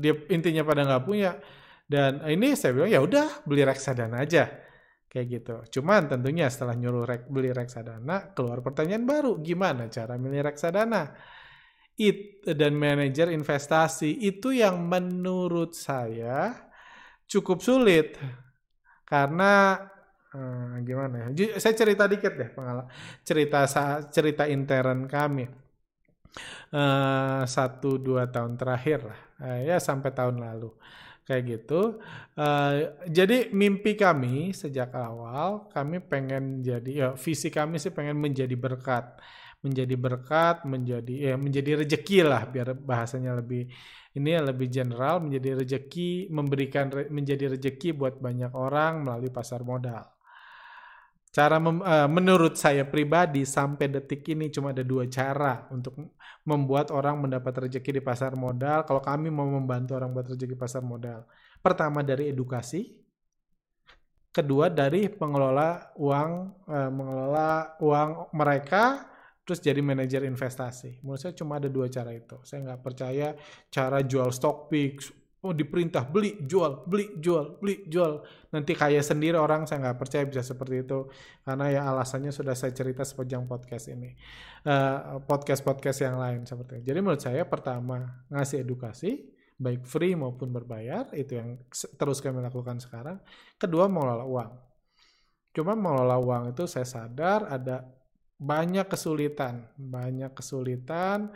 Dia 0.00 0.14
intinya 0.32 0.62
pada 0.64 0.82
nggak 0.88 1.04
punya. 1.04 1.36
Dan 1.86 2.24
ini 2.26 2.56
saya 2.56 2.72
bilang 2.72 2.90
ya 2.90 3.00
udah 3.04 3.44
beli 3.44 3.62
reksadana 3.62 4.24
aja. 4.24 4.48
Kayak 5.06 5.26
gitu. 5.28 5.54
Cuman 5.80 6.10
tentunya 6.10 6.48
setelah 6.50 6.74
nyuruh 6.74 7.04
rek, 7.06 7.28
beli 7.30 7.52
reksadana 7.52 8.34
keluar 8.34 8.64
pertanyaan 8.64 9.04
baru 9.04 9.38
gimana 9.40 9.88
cara 9.92 10.16
milih 10.16 10.42
reksadana? 10.44 11.12
It 11.96 12.44
dan 12.44 12.76
manajer 12.76 13.32
investasi 13.32 14.20
itu 14.20 14.52
yang 14.52 14.84
menurut 14.84 15.72
saya 15.72 16.52
cukup 17.24 17.64
sulit. 17.64 18.20
Karena 19.06 19.78
Hmm, 20.36 20.84
gimana 20.84 21.32
ya? 21.32 21.56
Saya 21.56 21.72
cerita 21.72 22.04
dikit 22.04 22.36
deh 22.36 22.50
pengalaman 22.52 22.92
cerita 23.24 23.64
cerita 24.12 24.44
intern 24.44 25.08
kami 25.08 25.48
uh, 26.76 27.42
satu 27.48 27.96
dua 27.96 28.28
tahun 28.28 28.60
terakhir 28.60 28.98
lah 29.08 29.20
uh, 29.40 29.60
ya 29.64 29.76
sampai 29.80 30.10
tahun 30.12 30.36
lalu 30.44 30.70
kayak 31.26 31.42
gitu. 31.48 31.98
Uh, 32.38 32.94
jadi 33.08 33.50
mimpi 33.50 33.96
kami 33.98 34.52
sejak 34.54 34.92
awal 34.94 35.72
kami 35.74 36.04
pengen 36.04 36.60
jadi 36.60 36.90
ya 36.92 37.08
visi 37.18 37.48
kami 37.48 37.80
sih 37.82 37.90
pengen 37.90 38.20
menjadi 38.20 38.54
berkat, 38.54 39.18
menjadi 39.64 39.94
berkat, 39.98 40.56
menjadi 40.68 41.14
ya 41.32 41.34
menjadi 41.40 41.82
rejeki 41.82 42.18
lah 42.28 42.44
biar 42.46 42.76
bahasanya 42.76 43.40
lebih 43.40 43.72
ini 44.16 44.30
lebih 44.38 44.68
general 44.68 45.24
menjadi 45.24 45.64
rejeki 45.64 46.28
memberikan 46.28 46.92
menjadi 47.10 47.56
rejeki 47.58 47.96
buat 47.96 48.20
banyak 48.20 48.52
orang 48.52 49.04
melalui 49.04 49.32
pasar 49.32 49.64
modal. 49.66 50.15
Cara 51.36 51.60
uh, 51.60 52.08
menurut 52.08 52.56
saya 52.56 52.88
pribadi 52.88 53.44
sampai 53.44 53.92
detik 53.92 54.24
ini 54.32 54.48
cuma 54.48 54.72
ada 54.72 54.80
dua 54.80 55.04
cara 55.04 55.68
untuk 55.68 56.16
membuat 56.48 56.88
orang 56.88 57.28
mendapat 57.28 57.68
rezeki 57.68 58.00
di 58.00 58.02
pasar 58.02 58.32
modal. 58.32 58.88
Kalau 58.88 59.04
kami 59.04 59.28
mau 59.28 59.44
membantu 59.44 60.00
orang 60.00 60.16
buat 60.16 60.32
rezeki 60.32 60.56
pasar 60.56 60.80
modal, 60.80 61.28
pertama 61.60 62.00
dari 62.00 62.32
edukasi, 62.32 62.88
kedua 64.32 64.72
dari 64.72 65.12
pengelola 65.12 65.92
uang, 66.00 66.30
uh, 66.72 66.88
mengelola 66.88 67.76
uang 67.84 68.32
mereka, 68.32 69.04
terus 69.44 69.60
jadi 69.60 69.84
manajer 69.84 70.24
investasi. 70.24 71.04
Menurut 71.04 71.20
saya 71.20 71.36
cuma 71.36 71.60
ada 71.60 71.68
dua 71.68 71.92
cara 71.92 72.16
itu. 72.16 72.40
Saya 72.48 72.64
nggak 72.64 72.80
percaya 72.80 73.36
cara 73.68 74.00
jual 74.00 74.32
stock 74.32 74.72
picks, 74.72 75.12
Oh 75.44 75.52
diperintah 75.52 76.08
beli, 76.08 76.40
jual, 76.42 76.88
beli, 76.88 77.20
jual, 77.20 77.60
beli, 77.60 77.84
jual. 77.86 78.24
Nanti 78.50 78.72
kaya 78.72 79.04
sendiri 79.04 79.36
orang 79.36 79.68
saya 79.68 79.84
nggak 79.84 79.98
percaya 80.00 80.24
bisa 80.24 80.40
seperti 80.40 80.82
itu. 80.82 81.06
Karena 81.44 81.68
ya 81.68 81.80
alasannya 81.92 82.32
sudah 82.32 82.56
saya 82.56 82.72
cerita 82.72 83.04
sepanjang 83.04 83.44
podcast 83.44 83.92
ini. 83.92 84.16
Uh, 84.64 85.20
podcast-podcast 85.28 85.98
yang 86.02 86.16
lain 86.16 86.48
seperti 86.48 86.80
itu. 86.80 86.84
Jadi 86.90 86.98
menurut 87.04 87.22
saya 87.22 87.44
pertama 87.44 88.26
ngasih 88.32 88.64
edukasi, 88.64 89.28
baik 89.60 89.84
free 89.84 90.16
maupun 90.16 90.50
berbayar. 90.50 91.12
Itu 91.12 91.36
yang 91.38 91.60
terus 91.70 92.24
kami 92.24 92.40
lakukan 92.40 92.80
sekarang. 92.80 93.20
Kedua 93.60 93.86
mengelola 93.92 94.24
uang. 94.24 94.52
Cuma 95.52 95.72
mengelola 95.72 96.16
uang 96.20 96.42
itu 96.52 96.64
saya 96.64 96.88
sadar 96.88 97.48
ada 97.48 97.84
banyak 98.36 98.84
kesulitan, 98.84 99.64
banyak 99.80 100.32
kesulitan, 100.36 101.32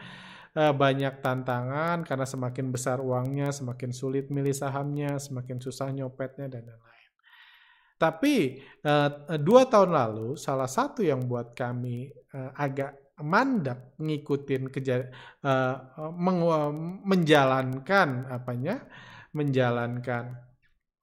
uh, 0.56 0.74
banyak 0.74 1.22
tantangan 1.22 2.02
karena 2.02 2.26
semakin 2.26 2.66
besar 2.72 2.98
uangnya, 2.98 3.50
semakin 3.54 3.90
sulit 3.94 4.32
milih 4.32 4.54
sahamnya, 4.54 5.18
semakin 5.20 5.58
susah 5.62 5.90
nyopetnya 5.94 6.50
dan 6.50 6.66
lain-lain. 6.66 7.10
Tapi 8.00 8.64
uh, 8.88 9.36
dua 9.36 9.68
tahun 9.68 9.92
lalu 9.92 10.40
salah 10.40 10.68
satu 10.70 11.04
yang 11.04 11.20
buat 11.28 11.52
kami 11.52 12.08
uh, 12.32 12.56
agak 12.56 12.96
mandak 13.20 13.92
ngikutin 14.00 14.72
keja 14.72 15.12
uh, 15.44 15.76
menjalankan 17.04 18.24
apanya 18.32 18.80
menjalankan 19.36 20.49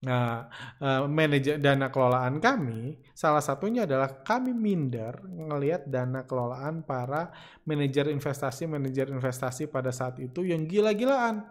Nah, 0.08 0.48
uh, 0.80 1.04
manajer 1.04 1.60
dana 1.60 1.92
kelolaan 1.92 2.40
kami, 2.40 2.96
salah 3.12 3.44
satunya 3.44 3.84
adalah 3.84 4.24
kami 4.24 4.56
minder 4.56 5.20
ngelihat 5.28 5.84
dana 5.92 6.24
kelolaan 6.24 6.88
para 6.88 7.28
manajer 7.68 8.08
investasi, 8.08 8.72
manajer 8.72 9.12
investasi 9.12 9.68
pada 9.68 9.92
saat 9.92 10.16
itu 10.24 10.48
yang 10.48 10.64
gila-gilaan. 10.64 11.44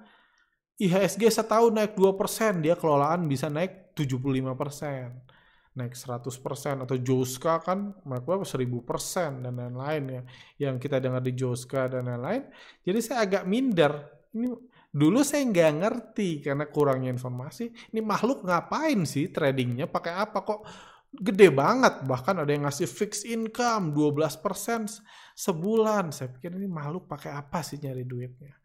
IHSG 0.80 1.28
setahun 1.28 1.72
naik 1.72 1.92
2%, 2.00 2.64
dia 2.64 2.80
kelolaan 2.80 3.28
bisa 3.28 3.52
naik 3.52 3.92
75%, 3.92 5.76
naik 5.76 5.92
100%, 5.92 6.84
atau 6.84 6.96
Joska 6.96 7.60
kan 7.60 7.92
mereka 8.08 8.40
1000% 8.40 9.44
dan 9.44 9.52
lain-lain 9.52 10.04
ya, 10.08 10.22
yang 10.68 10.80
kita 10.80 10.96
dengar 10.96 11.20
di 11.20 11.36
Joska 11.36 11.92
dan 11.92 12.08
lain-lain. 12.08 12.48
Jadi 12.84 12.98
saya 13.04 13.24
agak 13.24 13.44
minder, 13.44 14.00
ini 14.32 14.52
Dulu 14.96 15.20
saya 15.20 15.44
nggak 15.44 15.72
ngerti 15.84 16.40
karena 16.40 16.64
kurangnya 16.72 17.12
informasi. 17.12 17.68
Ini 17.92 18.00
makhluk 18.00 18.48
ngapain 18.48 19.04
sih 19.04 19.28
tradingnya? 19.28 19.84
Pakai 19.84 20.16
apa 20.16 20.40
kok? 20.40 20.64
Gede 21.12 21.52
banget. 21.52 22.00
Bahkan 22.08 22.40
ada 22.40 22.48
yang 22.48 22.64
ngasih 22.64 22.88
fixed 22.88 23.28
income 23.28 23.92
12% 23.92 24.40
sebulan. 25.36 26.16
Saya 26.16 26.32
pikir 26.32 26.56
ini 26.56 26.64
makhluk 26.64 27.04
pakai 27.12 27.28
apa 27.36 27.60
sih 27.60 27.76
nyari 27.76 28.08
duitnya? 28.08 28.56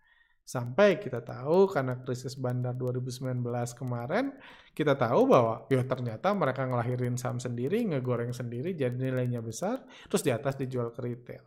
Sampai 0.47 1.03
kita 1.03 1.19
tahu 1.19 1.67
karena 1.67 1.99
krisis 1.99 2.39
bandar 2.39 2.79
2019 2.79 3.43
kemarin, 3.75 4.31
kita 4.71 4.95
tahu 4.95 5.27
bahwa 5.27 5.67
ya 5.67 5.83
ternyata 5.83 6.31
mereka 6.31 6.63
ngelahirin 6.63 7.15
saham 7.15 7.39
sendiri, 7.39 7.87
ngegoreng 7.87 8.35
sendiri, 8.35 8.75
jadi 8.75 8.95
nilainya 8.95 9.39
besar, 9.39 9.83
terus 10.11 10.23
di 10.23 10.31
atas 10.31 10.59
dijual 10.59 10.91
ke 10.91 10.99
retail 11.07 11.43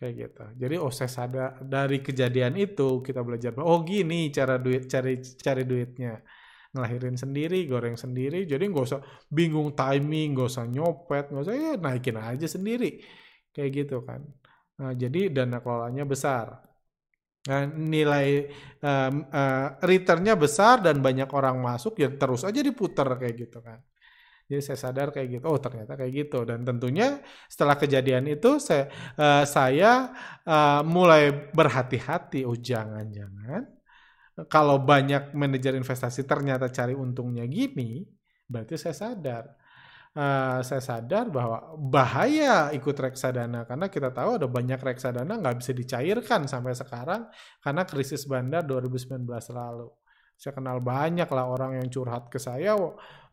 kayak 0.00 0.14
gitu. 0.16 0.44
Jadi 0.56 0.74
saya 0.96 1.10
sadar 1.12 1.50
dari 1.60 2.00
kejadian 2.00 2.56
itu 2.56 3.04
kita 3.04 3.20
belajar 3.20 3.52
oh 3.60 3.84
gini 3.84 4.32
cara 4.32 4.56
duit 4.56 4.88
cari 4.88 5.20
cari 5.20 5.62
duitnya 5.68 6.16
ngelahirin 6.72 7.16
sendiri, 7.20 7.68
goreng 7.68 8.00
sendiri. 8.00 8.48
Jadi 8.48 8.64
nggak 8.70 8.84
usah 8.88 9.00
bingung 9.28 9.76
timing, 9.76 10.32
nggak 10.32 10.48
usah 10.48 10.64
nyopet, 10.64 11.24
nggak 11.28 11.44
usah 11.44 11.54
ya 11.54 11.72
naikin 11.76 12.16
aja 12.16 12.46
sendiri 12.48 13.04
kayak 13.54 13.70
gitu 13.76 13.96
kan. 14.08 14.24
Nah, 14.80 14.92
jadi 14.96 15.28
dana 15.28 15.60
kelolanya 15.60 16.04
besar. 16.08 16.64
Nah, 17.40 17.64
nilai 17.68 18.52
um, 18.84 19.14
uh, 19.32 19.66
returnnya 19.80 20.36
besar 20.36 20.84
dan 20.84 21.00
banyak 21.00 21.28
orang 21.32 21.56
masuk 21.60 21.96
ya 22.00 22.08
terus 22.12 22.44
aja 22.48 22.60
diputar 22.60 23.08
kayak 23.20 23.34
gitu 23.48 23.58
kan. 23.64 23.80
Jadi 24.50 24.60
saya 24.66 24.78
sadar 24.90 25.14
kayak 25.14 25.38
gitu. 25.38 25.44
Oh 25.46 25.62
ternyata 25.62 25.94
kayak 25.94 26.12
gitu. 26.26 26.42
Dan 26.42 26.66
tentunya 26.66 27.22
setelah 27.46 27.78
kejadian 27.78 28.26
itu 28.26 28.58
saya 28.58 28.90
uh, 29.14 29.46
saya 29.46 30.10
uh, 30.42 30.82
mulai 30.82 31.30
berhati-hati. 31.54 32.42
Oh 32.42 32.58
jangan-jangan 32.58 33.80
kalau 34.48 34.80
banyak 34.80 35.36
manajer 35.36 35.76
investasi 35.76 36.24
ternyata 36.24 36.72
cari 36.72 36.96
untungnya 36.96 37.44
gini, 37.44 38.06
berarti 38.48 38.78
saya 38.80 38.96
sadar. 38.96 39.44
Uh, 40.10 40.58
saya 40.66 40.82
sadar 40.82 41.30
bahwa 41.30 41.78
bahaya 41.78 42.74
ikut 42.74 42.98
reksadana 42.98 43.62
karena 43.62 43.86
kita 43.86 44.10
tahu 44.10 44.42
ada 44.42 44.50
banyak 44.50 44.82
reksadana 44.82 45.38
nggak 45.38 45.62
bisa 45.62 45.70
dicairkan 45.70 46.50
sampai 46.50 46.74
sekarang 46.74 47.30
karena 47.62 47.82
krisis 47.86 48.26
bandar 48.26 48.66
2019 48.66 49.22
lalu. 49.54 49.86
Saya 50.40 50.56
kenal 50.56 50.80
banyak 50.80 51.28
lah 51.28 51.44
orang 51.52 51.76
yang 51.76 51.88
curhat 51.92 52.32
ke 52.32 52.40
saya, 52.40 52.72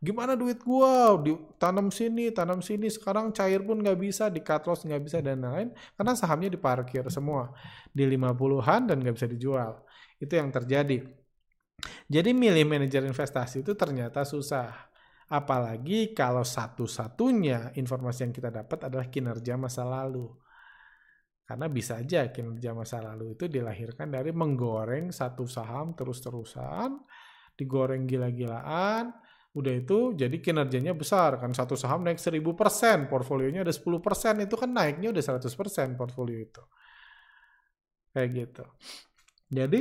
gimana 0.03 0.35
duit 0.35 0.59
gua? 0.59 1.15
Ditanam 1.15 1.87
sini 1.87 2.35
tanam 2.35 2.59
sini. 2.59 2.91
Sekarang 2.91 3.31
cair 3.31 3.63
pun 3.63 3.79
nggak 3.79 3.95
bisa 3.95 4.27
di 4.27 4.43
cut 4.43 4.67
loss 4.67 4.83
nggak 4.83 5.01
bisa 5.07 5.17
dan 5.23 5.39
lain 5.39 5.71
karena 5.95 6.13
sahamnya 6.19 6.51
diparkir 6.51 7.07
semua 7.07 7.55
di 7.95 8.03
50-an 8.03 8.91
dan 8.91 8.99
nggak 8.99 9.15
bisa 9.15 9.27
dijual. 9.31 9.87
Itu 10.19 10.35
yang 10.35 10.51
terjadi. 10.51 10.99
Jadi 12.11 12.29
milih 12.35 12.67
manajer 12.67 13.07
investasi 13.07 13.63
itu 13.63 13.71
ternyata 13.79 14.27
susah. 14.27 14.91
Apalagi 15.31 16.11
kalau 16.11 16.43
satu-satunya 16.43 17.71
informasi 17.79 18.27
yang 18.27 18.33
kita 18.35 18.51
dapat 18.51 18.87
adalah 18.87 19.07
kinerja 19.07 19.55
masa 19.55 19.87
lalu 19.87 20.27
karena 21.47 21.71
bisa 21.71 22.03
aja 22.03 22.27
kinerja 22.27 22.75
masa 22.75 22.99
lalu 22.99 23.39
itu 23.39 23.47
dilahirkan 23.47 24.11
dari 24.11 24.35
menggoreng 24.35 25.15
satu 25.15 25.47
saham 25.47 25.95
terus-terusan 25.95 26.99
digoreng 27.55 28.03
gila-gilaan 28.03 29.15
Udah 29.57 29.73
itu 29.73 30.13
jadi 30.13 30.37
kinerjanya 30.37 30.93
besar 30.93 31.41
kan 31.41 31.49
satu 31.49 31.73
saham 31.73 32.05
naik 32.05 32.21
1000%, 32.21 33.09
portfolionya 33.09 33.65
ada 33.65 33.73
10%, 33.73 34.45
itu 34.45 34.53
kan 34.53 34.69
naiknya 34.69 35.09
udah 35.09 35.23
100% 35.41 35.97
portfolio 35.97 36.37
itu. 36.37 36.63
Kayak 38.13 38.29
gitu. 38.37 38.65
Jadi 39.49 39.79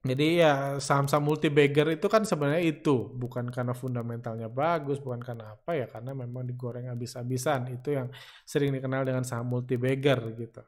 jadi 0.00 0.26
ya 0.40 0.52
saham-saham 0.80 1.28
multi 1.28 1.52
bagger 1.52 1.92
itu 1.92 2.08
kan 2.08 2.24
sebenarnya 2.24 2.64
itu 2.64 3.12
bukan 3.12 3.52
karena 3.52 3.76
fundamentalnya 3.76 4.48
bagus, 4.48 4.96
bukan 4.96 5.20
karena 5.20 5.52
apa 5.52 5.76
ya 5.76 5.86
karena 5.92 6.16
memang 6.16 6.48
digoreng 6.48 6.88
habis-habisan. 6.88 7.68
Itu 7.68 7.92
yang 7.92 8.08
sering 8.48 8.72
dikenal 8.72 9.04
dengan 9.04 9.28
saham 9.28 9.52
multi 9.52 9.76
bagger 9.76 10.32
gitu. 10.40 10.64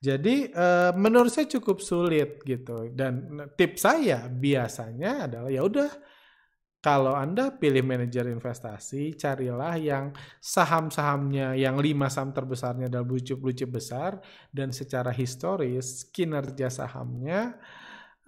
Jadi 0.00 0.48
uh, 0.56 0.96
menurut 0.96 1.28
saya 1.28 1.46
cukup 1.52 1.84
sulit 1.84 2.40
gitu 2.48 2.90
dan 2.96 3.44
tips 3.54 3.84
saya 3.84 4.24
biasanya 4.26 5.28
adalah 5.28 5.50
ya 5.52 5.62
udah 5.62 5.90
kalau 6.82 7.14
Anda 7.14 7.54
pilih 7.54 7.86
manajer 7.86 8.26
investasi, 8.26 9.14
carilah 9.14 9.78
yang 9.78 10.10
saham-sahamnya, 10.42 11.54
yang 11.54 11.78
lima 11.78 12.10
saham 12.10 12.34
terbesarnya 12.34 12.90
adalah 12.90 13.06
chip 13.22 13.70
besar, 13.70 14.18
dan 14.50 14.74
secara 14.74 15.14
historis 15.14 16.10
kinerja 16.10 16.66
sahamnya 16.66 17.54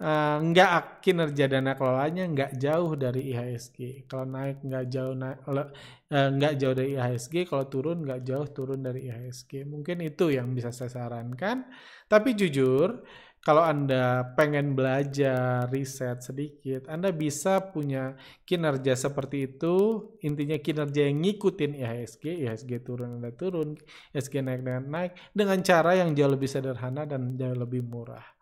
uh, 0.01 0.37
nggak 0.43 0.99
kinerja 0.99 1.45
dana 1.47 1.71
kelolanya 1.77 2.23
nggak 2.27 2.51
jauh 2.59 2.93
dari 2.99 3.31
IHSG. 3.31 4.09
Kalau 4.09 4.25
naik 4.27 4.63
nggak 4.65 4.85
jauh 4.91 5.15
naik, 5.15 5.39
uh, 5.47 5.63
nggak 6.09 6.53
jauh 6.59 6.75
dari 6.75 6.89
IHSG, 6.99 7.47
kalau 7.47 7.65
turun 7.71 8.03
nggak 8.03 8.21
jauh 8.27 8.47
turun 8.51 8.79
dari 8.83 9.07
IHSG. 9.07 9.63
Mungkin 9.67 10.03
itu 10.03 10.31
yang 10.31 10.51
bisa 10.51 10.71
saya 10.75 10.91
sarankan. 10.91 11.67
Tapi 12.05 12.35
jujur, 12.35 13.01
kalau 13.45 13.61
Anda 13.61 14.33
pengen 14.33 14.73
belajar 14.73 15.69
riset 15.69 16.25
sedikit, 16.25 16.89
Anda 16.89 17.13
bisa 17.13 17.61
punya 17.69 18.17
kinerja 18.41 18.97
seperti 18.97 19.53
itu. 19.53 20.09
Intinya 20.25 20.57
kinerja 20.57 21.05
yang 21.05 21.21
ngikutin 21.21 21.77
IHSG, 21.77 22.41
IHSG 22.41 22.81
turun 22.81 23.21
Anda 23.21 23.29
turun, 23.37 23.77
IHSG 24.17 24.41
naik 24.41 24.65
dengan 24.65 24.83
naik 24.89 25.11
dengan 25.29 25.61
cara 25.61 25.93
yang 25.93 26.17
jauh 26.17 26.33
lebih 26.33 26.49
sederhana 26.49 27.05
dan 27.05 27.37
jauh 27.37 27.53
lebih 27.53 27.85
murah. 27.85 28.34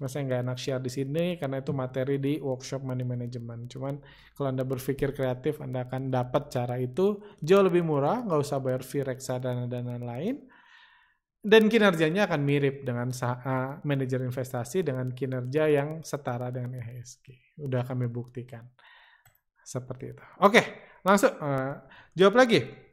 Cuma 0.00 0.08
saya 0.08 0.24
nggak 0.24 0.48
enak 0.48 0.56
share 0.56 0.80
di 0.80 0.88
sini 0.88 1.36
karena 1.36 1.60
itu 1.60 1.76
materi 1.76 2.16
di 2.16 2.40
workshop 2.40 2.80
money 2.80 3.04
management. 3.04 3.68
Cuman 3.68 4.00
kalau 4.32 4.48
Anda 4.48 4.64
berpikir 4.64 5.12
kreatif, 5.12 5.60
Anda 5.60 5.84
akan 5.84 6.08
dapat 6.08 6.48
cara 6.48 6.80
itu 6.80 7.20
jauh 7.44 7.60
lebih 7.60 7.84
murah, 7.84 8.24
nggak 8.24 8.40
usah 8.40 8.64
bayar 8.64 8.80
fee 8.80 9.04
reksadana 9.04 9.68
dan 9.68 9.92
lain-lain 9.92 10.40
dan 11.40 11.72
kinerjanya 11.72 12.28
akan 12.28 12.40
mirip 12.44 12.84
dengan 12.84 13.08
uh, 13.08 13.80
manajer 13.80 14.20
investasi 14.20 14.84
dengan 14.84 15.08
kinerja 15.08 15.72
yang 15.72 16.04
setara 16.04 16.52
dengan 16.52 16.76
IHSG. 16.76 17.60
Udah 17.64 17.84
kami 17.84 18.08
buktikan. 18.12 18.68
Seperti 19.64 20.12
itu. 20.12 20.24
Oke, 20.44 20.60
langsung 21.00 21.32
uh, 21.40 21.80
jawab 22.12 22.44
lagi. 22.44 22.89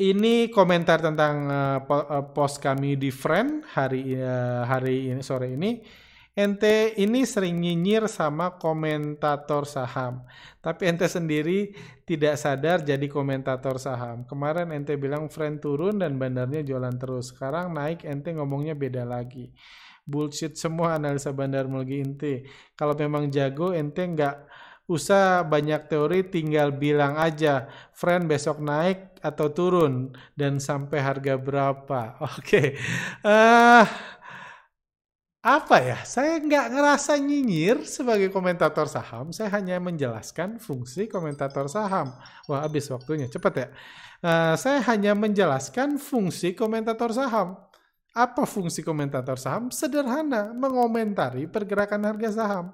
Ini 0.00 0.48
komentar 0.48 1.04
tentang 1.04 1.44
uh, 1.44 2.24
post 2.32 2.56
kami 2.56 2.96
di 2.96 3.12
Friend 3.12 3.60
hari 3.76 4.16
uh, 4.16 4.64
hari 4.64 5.12
ini 5.12 5.20
sore 5.20 5.52
ini 5.52 5.76
ente 6.32 6.96
ini 6.96 7.28
sering 7.28 7.60
nyinyir 7.60 8.08
sama 8.08 8.56
komentator 8.56 9.68
saham. 9.68 10.24
Tapi 10.64 10.88
ente 10.88 11.04
sendiri 11.04 11.76
tidak 12.08 12.40
sadar 12.40 12.80
jadi 12.80 13.04
komentator 13.12 13.76
saham. 13.76 14.24
Kemarin 14.24 14.72
ente 14.72 14.96
bilang 14.96 15.28
friend 15.28 15.60
turun 15.60 16.00
dan 16.00 16.16
bandarnya 16.16 16.64
jualan 16.64 16.96
terus. 16.96 17.36
Sekarang 17.36 17.76
naik 17.76 18.08
ente 18.08 18.32
ngomongnya 18.32 18.72
beda 18.72 19.04
lagi. 19.04 19.52
Bullshit 20.08 20.56
semua 20.56 20.96
analisa 20.96 21.28
bandar 21.28 21.68
melgi 21.68 22.00
ente. 22.00 22.34
Kalau 22.72 22.96
memang 22.96 23.28
jago 23.28 23.76
ente 23.76 24.00
nggak 24.00 24.48
usah 24.90 25.46
banyak 25.46 25.86
teori 25.86 26.26
tinggal 26.26 26.74
bilang 26.74 27.14
aja 27.14 27.70
friend 27.94 28.26
besok 28.26 28.58
naik 28.58 29.14
atau 29.22 29.54
turun 29.54 30.10
dan 30.34 30.58
sampai 30.58 30.98
harga 30.98 31.38
berapa. 31.38 32.18
Oke. 32.34 32.42
Okay. 32.42 32.66
Uh, 33.22 33.86
apa 35.40 35.80
ya, 35.80 35.98
saya 36.04 36.36
nggak 36.36 36.68
ngerasa 36.68 37.16
nyinyir 37.16 37.88
sebagai 37.88 38.28
komentator 38.28 38.84
saham, 38.84 39.32
saya 39.32 39.48
hanya 39.56 39.80
menjelaskan 39.80 40.60
fungsi 40.60 41.08
komentator 41.08 41.64
saham. 41.64 42.12
Wah, 42.44 42.60
habis 42.60 42.84
waktunya, 42.92 43.24
cepat 43.24 43.54
ya. 43.56 43.68
Uh, 44.20 44.52
saya 44.60 44.84
hanya 44.92 45.16
menjelaskan 45.16 45.96
fungsi 45.96 46.52
komentator 46.52 47.08
saham. 47.16 47.56
Apa 48.12 48.44
fungsi 48.44 48.84
komentator 48.84 49.40
saham? 49.40 49.72
Sederhana, 49.72 50.52
mengomentari 50.52 51.48
pergerakan 51.48 52.04
harga 52.04 52.36
saham. 52.36 52.66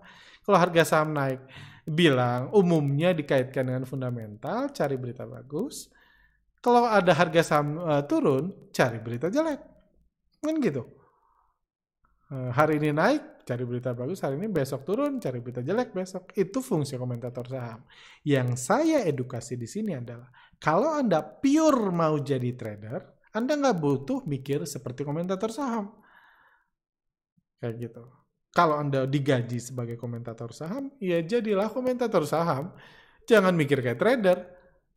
Kalau 0.43 0.59
harga 0.59 0.83
saham 0.83 1.15
naik, 1.15 1.39
bilang 1.87 2.51
umumnya 2.51 3.15
dikaitkan 3.15 3.71
dengan 3.71 3.87
fundamental, 3.87 4.75
cari 4.75 4.99
berita 4.99 5.23
bagus. 5.23 5.87
Kalau 6.59 6.83
ada 6.83 7.15
harga 7.15 7.47
saham 7.47 7.79
uh, 7.79 8.03
turun, 8.03 8.51
cari 8.75 8.99
berita 8.99 9.31
jelek. 9.31 9.61
Kan 10.43 10.59
gitu. 10.59 10.83
Uh, 12.27 12.51
hari 12.51 12.83
ini 12.83 12.91
naik, 12.91 13.47
cari 13.47 13.63
berita 13.63 13.95
bagus. 13.95 14.19
Hari 14.19 14.35
ini 14.35 14.51
besok 14.51 14.83
turun, 14.83 15.23
cari 15.23 15.39
berita 15.39 15.63
jelek 15.63 15.95
besok. 15.95 16.35
Itu 16.35 16.59
fungsi 16.59 16.99
komentator 16.99 17.47
saham. 17.47 17.87
Yang 18.27 18.59
saya 18.59 19.07
edukasi 19.07 19.55
di 19.55 19.71
sini 19.71 19.95
adalah, 19.95 20.27
kalau 20.59 20.91
Anda 20.91 21.23
pure 21.23 21.95
mau 21.95 22.19
jadi 22.19 22.51
trader, 22.59 23.31
Anda 23.31 23.55
nggak 23.55 23.79
butuh 23.79 24.27
mikir 24.27 24.67
seperti 24.67 25.07
komentator 25.07 25.55
saham. 25.55 25.95
Kayak 27.63 27.75
gitu. 27.79 28.26
Kalau 28.57 28.81
Anda 28.81 29.05
digaji 29.05 29.61
sebagai 29.61 30.01
komentator 30.01 30.49
saham, 30.57 30.89
ya 30.97 31.21
jadilah 31.21 31.69
komentator 31.69 32.25
saham. 32.25 32.73
Jangan 33.29 33.53
mikir 33.53 33.85
kayak 33.85 34.01
trader. 34.01 34.39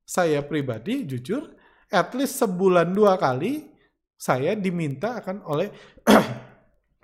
Saya 0.08 0.40
pribadi, 0.48 1.04
jujur, 1.04 1.60
at 1.92 2.16
least 2.16 2.40
sebulan 2.40 2.96
dua 2.96 3.20
kali 3.20 3.68
saya 4.16 4.56
diminta 4.56 5.20
akan 5.20 5.44
oleh 5.44 5.70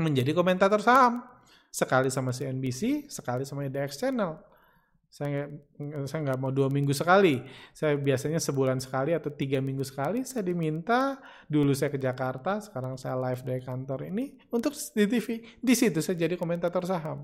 menjadi 0.03 0.31
komentator 0.31 0.79
saham. 0.79 1.27
Sekali 1.67 2.07
sama 2.07 2.31
CNBC, 2.31 3.11
sekali 3.11 3.43
sama 3.43 3.67
IDX 3.67 3.99
Channel. 3.99 4.54
Saya 5.15 5.47
saya 6.12 6.19
nggak 6.28 6.39
mau 6.43 6.51
dua 6.51 6.67
minggu 6.67 6.91
sekali. 6.91 7.39
Saya 7.71 7.95
biasanya 7.95 8.43
sebulan 8.43 8.84
sekali 8.84 9.15
atau 9.15 9.32
tiga 9.32 9.63
minggu 9.63 9.88
sekali 9.88 10.28
saya 10.28 10.43
diminta. 10.43 11.15
Dulu 11.47 11.71
saya 11.71 11.88
ke 11.88 11.95
Jakarta, 11.95 12.60
sekarang 12.60 12.99
saya 12.99 13.15
live 13.15 13.39
dari 13.47 13.62
kantor 13.63 14.12
ini 14.12 14.36
untuk 14.51 14.75
di 14.75 15.08
TV. 15.08 15.39
Di 15.56 15.71
situ 15.71 16.04
saya 16.04 16.19
jadi 16.19 16.36
komentator 16.36 16.84
saham. 16.84 17.23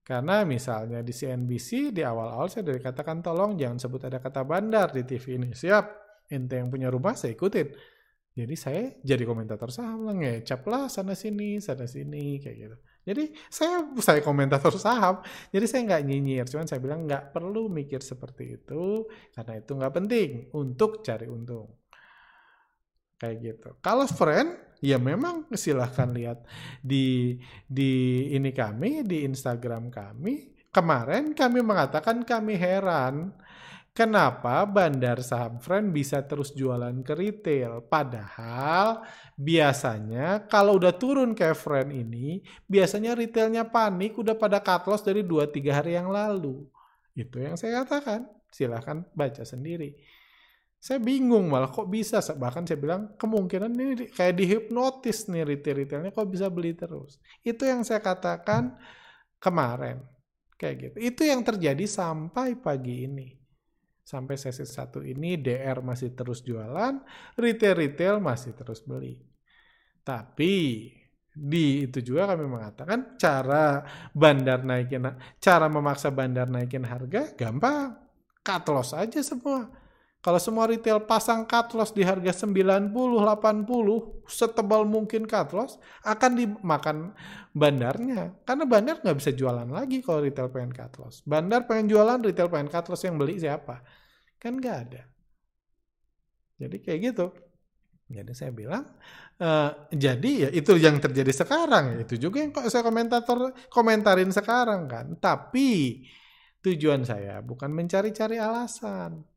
Karena 0.00 0.48
misalnya 0.48 1.04
di 1.04 1.12
CNBC 1.12 1.92
di 1.92 2.00
awal-awal 2.00 2.48
saya 2.48 2.64
dari 2.64 2.80
katakan 2.80 3.20
tolong 3.20 3.60
jangan 3.60 3.76
sebut 3.76 4.08
ada 4.08 4.16
kata 4.16 4.40
bandar 4.48 4.88
di 4.96 5.04
TV 5.04 5.36
ini. 5.36 5.52
Siap 5.52 5.84
ente 6.32 6.56
yang 6.56 6.72
punya 6.72 6.88
rumah 6.88 7.12
saya 7.12 7.36
ikutin 7.36 7.68
jadi 8.34 8.54
saya 8.58 8.82
jadi 9.04 9.22
komentator 9.22 9.70
saham 9.70 10.08
lah 10.08 10.14
ngecap 10.16 10.66
lah 10.66 10.90
sana 10.90 11.14
sini 11.14 11.62
sana 11.62 11.86
sini 11.86 12.42
kayak 12.42 12.56
gitu 12.56 12.76
jadi 13.04 13.30
saya 13.52 13.84
saya 14.00 14.20
komentator 14.24 14.74
saham 14.80 15.20
jadi 15.52 15.64
saya 15.68 15.80
nggak 15.86 16.02
nyinyir 16.08 16.46
cuman 16.48 16.66
saya 16.66 16.80
bilang 16.80 17.04
nggak 17.04 17.36
perlu 17.36 17.68
mikir 17.68 18.00
seperti 18.00 18.56
itu 18.60 19.06
karena 19.36 19.60
itu 19.60 19.70
nggak 19.76 19.94
penting 19.94 20.30
untuk 20.56 21.04
cari 21.04 21.28
untung. 21.28 21.68
Kayak 23.14 23.36
gitu. 23.40 23.68
Kalau 23.78 24.06
friend 24.10 24.78
ya 24.82 24.98
memang 24.98 25.48
silahkan 25.54 26.10
lihat 26.10 26.44
di 26.82 27.38
di 27.64 28.24
ini 28.34 28.50
kami 28.50 29.06
di 29.06 29.22
Instagram 29.24 29.88
kami. 29.92 30.52
Kemarin 30.74 31.38
kami 31.38 31.62
mengatakan 31.62 32.26
kami 32.26 32.58
heran 32.58 33.30
Kenapa 33.94 34.66
bandar 34.66 35.22
saham 35.22 35.62
friend 35.62 35.94
bisa 35.94 36.18
terus 36.26 36.50
jualan 36.50 36.98
ke 37.06 37.14
retail? 37.14 37.78
Padahal 37.86 39.06
biasanya 39.38 40.50
kalau 40.50 40.82
udah 40.82 40.98
turun 40.98 41.30
kayak 41.30 41.54
friend 41.54 41.94
ini, 41.94 42.42
biasanya 42.66 43.14
retailnya 43.14 43.62
panik 43.70 44.18
udah 44.18 44.34
pada 44.34 44.58
cut 44.58 44.90
loss 44.90 45.06
dari 45.06 45.22
2-3 45.22 45.70
hari 45.70 45.94
yang 45.94 46.10
lalu. 46.10 46.66
Itu 47.14 47.38
yang 47.38 47.54
saya 47.54 47.86
katakan. 47.86 48.26
Silahkan 48.50 49.06
baca 49.14 49.46
sendiri. 49.46 49.94
Saya 50.82 50.98
bingung 50.98 51.46
malah 51.46 51.70
kok 51.70 51.86
bisa. 51.86 52.18
Bahkan 52.18 52.66
saya 52.66 52.82
bilang 52.82 53.14
kemungkinan 53.14 53.70
ini 53.78 54.10
kayak 54.10 54.34
dihipnotis 54.34 55.30
nih 55.30 55.46
retail-retailnya 55.46 56.10
kok 56.10 56.26
bisa 56.26 56.50
beli 56.50 56.74
terus. 56.74 57.22
Itu 57.46 57.62
yang 57.62 57.86
saya 57.86 58.02
katakan 58.02 58.74
kemarin. 59.38 60.02
Kayak 60.58 60.74
gitu. 60.82 60.96
Itu 60.98 61.22
yang 61.22 61.46
terjadi 61.46 61.86
sampai 61.86 62.58
pagi 62.58 63.06
ini 63.06 63.43
sampai 64.04 64.36
sesi 64.36 64.68
satu 64.68 65.00
ini 65.00 65.40
DR 65.40 65.80
masih 65.80 66.12
terus 66.12 66.44
jualan, 66.44 67.00
retail-retail 67.40 68.20
masih 68.20 68.52
terus 68.52 68.84
beli. 68.84 69.16
Tapi 70.04 70.54
di 71.34 71.88
itu 71.88 71.98
juga 72.04 72.30
kami 72.30 72.46
mengatakan 72.46 73.18
cara 73.18 73.82
bandar 74.14 74.62
naikin 74.62 75.02
cara 75.42 75.66
memaksa 75.66 76.14
bandar 76.14 76.46
naikin 76.46 76.84
harga 76.84 77.34
gampang. 77.34 77.96
Cut 78.44 78.68
loss 78.68 78.92
aja 78.92 79.24
semua. 79.24 79.83
Kalau 80.24 80.40
semua 80.40 80.64
retail 80.64 81.04
pasang 81.04 81.44
cut 81.44 81.76
loss 81.76 81.92
di 81.92 82.00
harga 82.00 82.32
90, 82.48 82.88
80, 82.88 84.24
setebal 84.24 84.88
mungkin 84.88 85.28
cut 85.28 85.52
loss, 85.52 85.76
akan 86.00 86.32
dimakan 86.32 87.12
bandarnya. 87.52 88.32
Karena 88.48 88.64
bandar 88.64 89.04
nggak 89.04 89.20
bisa 89.20 89.36
jualan 89.36 89.68
lagi 89.68 90.00
kalau 90.00 90.24
retail 90.24 90.48
pengen 90.48 90.72
cut 90.72 90.96
loss. 90.96 91.20
Bandar 91.28 91.68
pengen 91.68 91.92
jualan, 91.92 92.24
retail 92.24 92.48
pengen 92.48 92.72
cut 92.72 92.88
loss, 92.88 93.04
yang 93.04 93.20
beli 93.20 93.36
siapa? 93.36 93.84
Kan 94.40 94.64
nggak 94.64 94.76
ada. 94.88 95.04
Jadi 96.56 96.76
kayak 96.80 97.00
gitu. 97.12 97.26
Jadi 98.08 98.32
saya 98.32 98.48
bilang, 98.56 98.96
uh, 99.44 99.92
jadi 99.92 100.48
ya 100.48 100.50
itu 100.56 100.72
yang 100.80 101.04
terjadi 101.04 101.36
sekarang. 101.36 102.00
Ya. 102.00 102.08
Itu 102.08 102.16
juga 102.16 102.40
yang 102.40 102.56
saya 102.72 102.80
komentator 102.80 103.52
komentarin 103.68 104.32
sekarang 104.32 104.88
kan. 104.88 105.20
Tapi 105.20 106.00
tujuan 106.64 107.04
saya 107.04 107.44
bukan 107.44 107.68
mencari-cari 107.76 108.40
alasan 108.40 109.33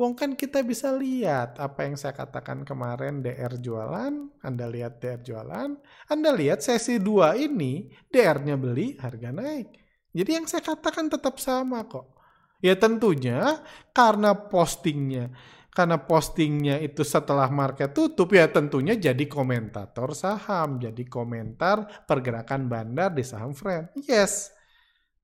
Wong 0.00 0.16
kan 0.16 0.32
kita 0.32 0.64
bisa 0.64 0.96
lihat 0.96 1.60
apa 1.60 1.84
yang 1.84 1.92
saya 1.92 2.16
katakan 2.16 2.64
kemarin 2.64 3.20
DR 3.20 3.60
jualan, 3.60 4.32
Anda 4.40 4.64
lihat 4.64 4.96
DR 4.96 5.20
jualan, 5.20 5.76
Anda 6.08 6.30
lihat 6.32 6.64
sesi 6.64 6.96
2 6.96 7.36
ini 7.36 7.92
DR-nya 8.08 8.56
beli, 8.56 8.96
harga 8.96 9.28
naik. 9.28 9.68
Jadi 10.16 10.30
yang 10.32 10.48
saya 10.48 10.64
katakan 10.64 11.12
tetap 11.12 11.36
sama 11.36 11.84
kok. 11.84 12.16
Ya 12.64 12.80
tentunya 12.80 13.60
karena 13.92 14.32
postingnya, 14.32 15.36
karena 15.68 16.00
postingnya 16.00 16.80
itu 16.80 17.04
setelah 17.04 17.52
market 17.52 17.92
tutup 17.92 18.32
ya 18.32 18.48
tentunya 18.48 18.96
jadi 18.96 19.28
komentator 19.28 20.16
saham, 20.16 20.80
jadi 20.80 21.04
komentar 21.12 22.08
pergerakan 22.08 22.72
bandar 22.72 23.12
di 23.12 23.20
saham 23.20 23.52
friend. 23.52 23.92
Yes. 24.08 24.48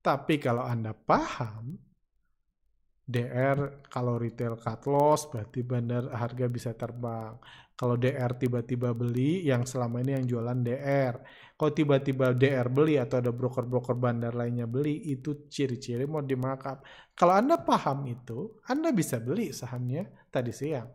Tapi 0.05 0.37
kalau 0.37 0.69
Anda 0.69 0.93
paham, 0.93 1.86
DR 3.07 3.87
kalau 3.87 4.19
retail 4.19 4.59
cut 4.59 4.83
loss 4.91 5.31
berarti 5.31 5.63
bandar 5.63 6.11
harga 6.11 6.51
bisa 6.51 6.75
terbang. 6.75 7.39
Kalau 7.79 7.95
DR 7.95 8.35
tiba-tiba 8.35 8.91
beli 8.91 9.47
yang 9.47 9.63
selama 9.63 10.03
ini 10.03 10.19
yang 10.19 10.27
jualan 10.27 10.59
DR. 10.59 11.15
Kalau 11.55 11.71
tiba-tiba 11.71 12.35
DR 12.35 12.67
beli 12.67 12.99
atau 12.99 13.23
ada 13.23 13.31
broker-broker 13.31 13.95
bandar 13.95 14.35
lainnya 14.35 14.67
beli 14.67 15.07
itu 15.07 15.47
ciri-ciri 15.47 16.03
mau 16.03 16.19
dimakap. 16.19 16.83
Kalau 17.15 17.37
Anda 17.39 17.63
paham 17.63 18.11
itu, 18.11 18.59
Anda 18.67 18.91
bisa 18.91 19.23
beli 19.23 19.55
sahamnya 19.55 20.11
tadi 20.33 20.51
siang. 20.51 20.91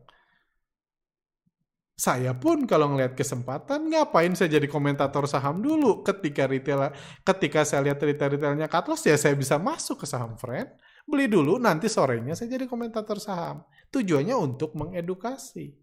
Saya 1.95 2.33
pun 2.33 2.65
kalau 2.65 2.91
ngelihat 2.91 3.13
kesempatan 3.13 3.87
ngapain 3.93 4.33
saya 4.33 4.57
jadi 4.57 4.65
komentator 4.65 5.29
saham 5.29 5.61
dulu 5.61 6.01
ketika 6.01 6.49
retail 6.49 6.89
ketika 7.21 7.61
saya 7.61 7.85
lihat 7.85 8.01
retail-retailnya 8.01 8.65
cut 8.65 8.89
loss 8.89 9.05
ya 9.05 9.13
saya 9.21 9.37
bisa 9.37 9.61
masuk 9.61 10.01
ke 10.01 10.09
saham 10.09 10.33
friend 10.33 10.65
Beli 11.07 11.25
dulu, 11.27 11.57
nanti 11.57 11.89
sorenya 11.89 12.37
saya 12.37 12.53
jadi 12.57 12.69
komentator 12.69 13.17
saham. 13.17 13.65
Tujuannya 13.89 14.35
untuk 14.37 14.77
mengedukasi. 14.77 15.73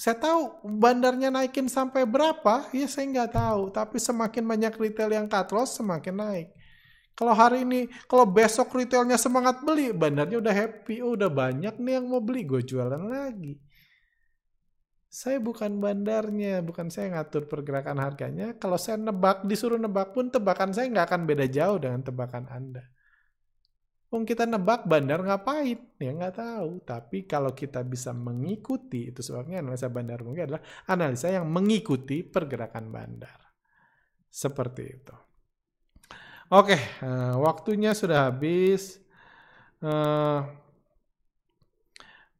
Saya 0.00 0.16
tahu 0.16 0.64
bandarnya 0.80 1.28
naikin 1.28 1.68
sampai 1.68 2.08
berapa, 2.08 2.72
ya 2.72 2.88
saya 2.88 3.04
nggak 3.04 3.36
tahu. 3.36 3.62
Tapi 3.68 4.00
semakin 4.00 4.44
banyak 4.48 4.72
retail 4.80 5.12
yang 5.12 5.28
cut 5.28 5.52
loss, 5.52 5.76
semakin 5.76 6.16
naik. 6.16 6.48
Kalau 7.12 7.36
hari 7.36 7.68
ini, 7.68 7.84
kalau 8.08 8.24
besok 8.24 8.72
retailnya 8.72 9.20
semangat 9.20 9.60
beli, 9.60 9.92
bandarnya 9.92 10.40
udah 10.40 10.54
happy, 10.56 11.04
oh, 11.04 11.12
udah 11.20 11.28
banyak 11.28 11.76
nih 11.76 12.00
yang 12.00 12.08
mau 12.08 12.24
beli, 12.24 12.48
gue 12.48 12.64
jualan 12.64 12.96
lagi. 12.96 13.60
Saya 15.10 15.36
bukan 15.36 15.84
bandarnya, 15.84 16.64
bukan 16.64 16.88
saya 16.88 17.12
ngatur 17.12 17.44
pergerakan 17.44 18.00
harganya. 18.00 18.56
Kalau 18.56 18.80
saya 18.80 18.96
nebak, 18.96 19.44
disuruh 19.44 19.76
nebak 19.76 20.16
pun 20.16 20.32
tebakan 20.32 20.72
saya 20.72 20.88
nggak 20.88 21.12
akan 21.12 21.22
beda 21.28 21.44
jauh 21.50 21.76
dengan 21.76 22.00
tebakan 22.00 22.48
Anda. 22.48 22.88
Wong 24.10 24.26
kita 24.26 24.42
nebak 24.42 24.90
bandar 24.90 25.22
ngapain? 25.22 25.78
Ya 26.02 26.10
nggak 26.10 26.34
tahu. 26.34 26.82
Tapi 26.82 27.30
kalau 27.30 27.54
kita 27.54 27.86
bisa 27.86 28.10
mengikuti, 28.10 29.14
itu 29.14 29.22
sebabnya 29.22 29.62
analisa 29.62 29.86
bandar 29.86 30.26
mungkin 30.26 30.50
adalah 30.50 30.62
analisa 30.90 31.30
yang 31.30 31.46
mengikuti 31.46 32.26
pergerakan 32.26 32.90
bandar. 32.90 33.38
Seperti 34.26 34.82
itu. 34.82 35.16
Oke, 36.50 36.74
uh, 37.06 37.38
waktunya 37.38 37.94
sudah 37.94 38.26
habis. 38.26 38.98
Uh, 39.78 40.42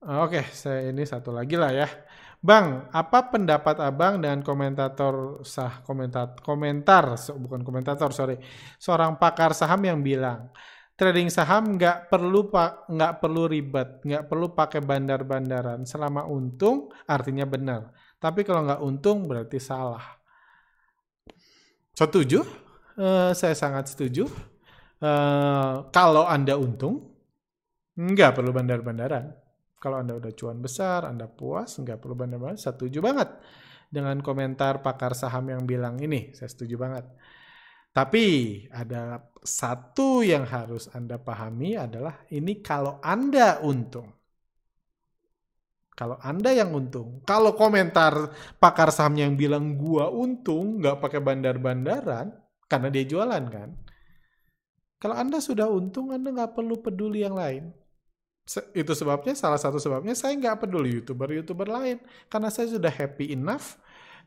Oke, 0.00 0.48
saya 0.56 0.88
ini 0.88 1.04
satu 1.04 1.28
lagi 1.28 1.60
lah 1.60 1.76
ya. 1.76 1.88
Bang, 2.40 2.88
apa 2.88 3.28
pendapat 3.28 3.76
abang 3.84 4.16
dengan 4.16 4.40
komentator 4.40 5.44
sah 5.44 5.84
komentar 5.84 6.40
komentar 6.40 7.20
bukan 7.36 7.60
komentator 7.60 8.08
sorry 8.16 8.40
seorang 8.80 9.20
pakar 9.20 9.52
saham 9.52 9.84
yang 9.84 10.00
bilang 10.00 10.48
trading 11.00 11.32
saham 11.32 11.80
nggak 11.80 12.12
perlu 12.12 12.52
pak 12.52 12.92
nggak 12.92 13.12
perlu 13.24 13.48
ribet 13.48 14.04
nggak 14.04 14.28
perlu 14.28 14.52
pakai 14.52 14.84
bandar-bandaran. 14.84 15.88
Selama 15.88 16.28
untung 16.28 16.92
artinya 17.08 17.48
benar. 17.48 17.96
Tapi 18.20 18.44
kalau 18.44 18.68
nggak 18.68 18.84
untung 18.84 19.24
berarti 19.24 19.56
salah. 19.56 20.04
Setuju? 21.96 22.44
Uh, 23.00 23.32
saya 23.32 23.56
sangat 23.56 23.88
setuju. 23.88 24.28
Uh, 25.00 25.88
kalau 25.88 26.28
anda 26.28 26.60
untung 26.60 27.16
nggak 27.96 28.36
perlu 28.36 28.52
bandar-bandaran. 28.52 29.32
Kalau 29.80 29.96
Anda 29.96 30.12
udah 30.20 30.36
cuan 30.36 30.60
besar, 30.60 31.08
Anda 31.08 31.24
puas, 31.24 31.80
nggak 31.80 32.04
perlu 32.04 32.12
bandar-bandar, 32.12 32.60
saya 32.60 32.76
setuju 32.76 33.00
banget 33.00 33.32
dengan 33.88 34.20
komentar 34.20 34.84
pakar 34.84 35.16
saham 35.16 35.48
yang 35.48 35.64
bilang 35.64 35.96
ini, 36.04 36.36
saya 36.36 36.52
setuju 36.52 36.76
banget. 36.76 37.08
Tapi 37.90 38.24
ada 38.70 39.18
satu 39.42 40.22
yang 40.22 40.46
harus 40.46 40.86
Anda 40.94 41.18
pahami 41.18 41.74
adalah 41.74 42.22
ini 42.30 42.62
kalau 42.62 43.02
Anda 43.02 43.58
untung. 43.66 44.14
Kalau 45.98 46.16
Anda 46.22 46.54
yang 46.54 46.70
untung. 46.72 47.20
Kalau 47.26 47.52
komentar 47.58 48.32
pakar 48.62 48.88
saham 48.94 49.18
yang 49.18 49.34
bilang 49.36 49.76
gua 49.76 50.08
untung, 50.08 50.80
nggak 50.80 51.02
pakai 51.02 51.20
bandar-bandaran, 51.20 52.32
karena 52.70 52.88
dia 52.88 53.04
jualan 53.04 53.44
kan. 53.50 53.68
Kalau 54.96 55.16
Anda 55.18 55.42
sudah 55.42 55.68
untung, 55.68 56.14
Anda 56.14 56.32
nggak 56.32 56.56
perlu 56.56 56.80
peduli 56.80 57.26
yang 57.26 57.36
lain 57.36 57.74
itu 58.74 58.92
sebabnya 58.98 59.38
salah 59.38 59.60
satu 59.60 59.78
sebabnya 59.78 60.16
saya 60.18 60.34
nggak 60.34 60.66
peduli 60.66 60.98
youtuber-youtuber 60.98 61.70
lain 61.70 62.02
karena 62.26 62.50
saya 62.50 62.66
sudah 62.66 62.90
happy 62.90 63.30
enough 63.30 63.78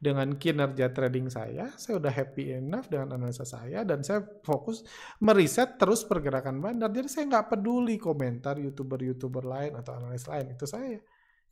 dengan 0.04 0.36
kinerja 0.36 0.92
trading 0.92 1.32
saya, 1.32 1.72
saya 1.80 1.96
udah 1.96 2.12
happy 2.12 2.60
enough 2.60 2.92
dengan 2.92 3.16
analisa 3.16 3.48
saya 3.48 3.88
dan 3.88 4.04
saya 4.04 4.20
fokus 4.44 4.84
meriset 5.24 5.80
terus 5.80 6.04
pergerakan 6.04 6.60
bandar. 6.60 6.92
Jadi 6.92 7.08
saya 7.08 7.24
nggak 7.32 7.56
peduli 7.56 7.96
komentar 7.96 8.60
youtuber-youtuber 8.60 9.48
lain 9.48 9.80
atau 9.80 9.96
analis 9.96 10.28
lain 10.28 10.52
itu 10.52 10.68
saya. 10.68 11.00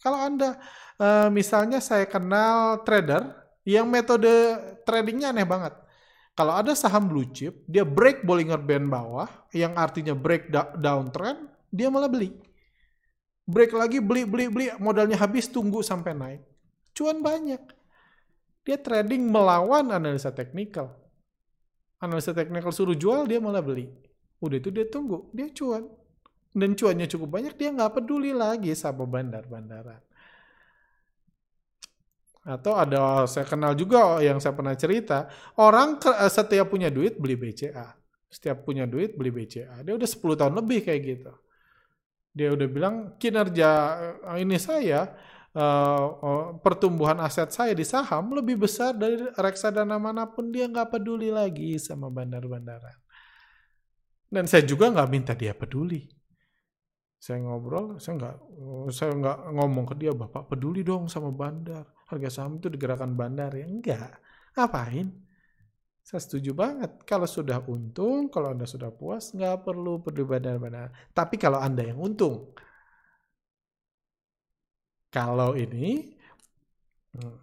Kalau 0.04 0.20
anda 0.20 0.60
uh, 1.00 1.32
misalnya 1.32 1.80
saya 1.80 2.04
kenal 2.04 2.84
trader 2.84 3.32
yang 3.64 3.88
metode 3.88 4.28
tradingnya 4.84 5.32
aneh 5.32 5.48
banget. 5.48 5.72
Kalau 6.36 6.58
ada 6.60 6.76
saham 6.76 7.08
blue 7.08 7.28
chip, 7.32 7.64
dia 7.70 7.88
break 7.88 8.28
Bollinger 8.28 8.60
Band 8.60 8.88
bawah, 8.88 9.30
yang 9.52 9.76
artinya 9.76 10.16
break 10.16 10.50
downtrend, 10.80 11.48
dia 11.72 11.88
malah 11.88 12.12
beli 12.12 12.34
break 13.52 13.72
lagi 13.74 13.98
beli 14.00 14.24
beli 14.24 14.46
beli 14.48 14.66
modalnya 14.78 15.18
habis 15.18 15.50
tunggu 15.50 15.82
sampai 15.82 16.14
naik 16.14 16.42
cuan 16.94 17.20
banyak 17.20 17.60
dia 18.62 18.78
trading 18.78 19.28
melawan 19.30 19.90
analisa 19.90 20.30
teknikal. 20.30 20.94
Analisa 22.02 22.34
teknikal 22.34 22.74
suruh 22.74 22.98
jual 22.98 23.30
dia 23.30 23.38
malah 23.38 23.62
beli. 23.62 23.90
Udah 24.42 24.58
itu 24.58 24.70
dia 24.74 24.86
tunggu 24.90 25.30
dia 25.34 25.50
cuan. 25.54 25.90
Dan 26.52 26.76
cuannya 26.76 27.08
cukup 27.08 27.30
banyak 27.32 27.56
dia 27.56 27.72
nggak 27.72 28.02
peduli 28.02 28.36
lagi 28.36 28.76
sama 28.76 29.08
bandar-bandaran. 29.08 30.04
Atau 32.42 32.74
ada 32.74 33.30
saya 33.30 33.46
kenal 33.46 33.78
juga 33.78 34.18
yang 34.20 34.42
saya 34.42 34.58
pernah 34.58 34.74
cerita 34.74 35.30
orang 35.62 36.02
setiap 36.28 36.74
punya 36.74 36.90
duit 36.90 37.22
beli 37.22 37.38
BCA 37.38 38.02
setiap 38.32 38.64
punya 38.64 38.88
duit 38.88 39.20
beli 39.20 39.28
BCA 39.28 39.84
dia 39.84 39.92
udah 39.92 40.08
10 40.08 40.40
tahun 40.40 40.54
lebih 40.64 40.88
kayak 40.88 41.02
gitu. 41.04 41.34
Dia 42.32 42.56
udah 42.56 42.68
bilang 42.72 42.96
kinerja 43.20 43.70
eh, 44.24 44.40
ini 44.40 44.56
saya 44.56 45.12
uh, 45.56 46.56
pertumbuhan 46.60 47.20
aset 47.20 47.52
saya 47.52 47.74
di 47.76 47.84
saham 47.84 48.32
lebih 48.32 48.62
besar 48.62 48.96
dari 48.96 49.20
reksadana 49.36 50.00
mana 50.00 50.28
pun 50.28 50.52
dia 50.52 50.68
nggak 50.68 50.92
peduli 50.96 51.32
lagi 51.32 51.76
sama 51.80 52.08
bandar-bandaran. 52.08 52.98
Dan 54.32 54.48
saya 54.48 54.64
juga 54.64 54.88
nggak 54.88 55.10
minta 55.12 55.34
dia 55.36 55.52
peduli. 55.52 56.08
Saya 57.22 57.38
ngobrol, 57.44 58.02
saya 58.02 58.18
nggak 58.18 58.36
saya 58.90 59.12
nggak 59.14 59.38
ngomong 59.54 59.86
ke 59.92 59.96
dia, 60.00 60.16
bapak 60.16 60.50
peduli 60.50 60.82
dong 60.82 61.06
sama 61.12 61.30
bandar. 61.30 61.86
Harga 62.08 62.30
saham 62.32 62.58
itu 62.58 62.72
digerakkan 62.72 63.14
bandar 63.14 63.54
ya 63.54 63.68
enggak. 63.68 64.18
Ngapain? 64.56 65.12
Saya 66.02 66.18
setuju 66.18 66.58
banget. 66.58 67.06
Kalau 67.06 67.30
sudah 67.30 67.62
untung, 67.70 68.32
kalau 68.34 68.58
Anda 68.58 68.66
sudah 68.66 68.90
puas, 68.90 69.36
nggak 69.38 69.68
perlu 69.68 70.02
peduli 70.02 70.26
benar-benar. 70.26 70.90
Tapi 71.14 71.38
kalau 71.38 71.62
Anda 71.62 71.86
yang 71.86 72.02
untung, 72.02 72.58
kalau 75.12 75.54
ini, 75.60 76.16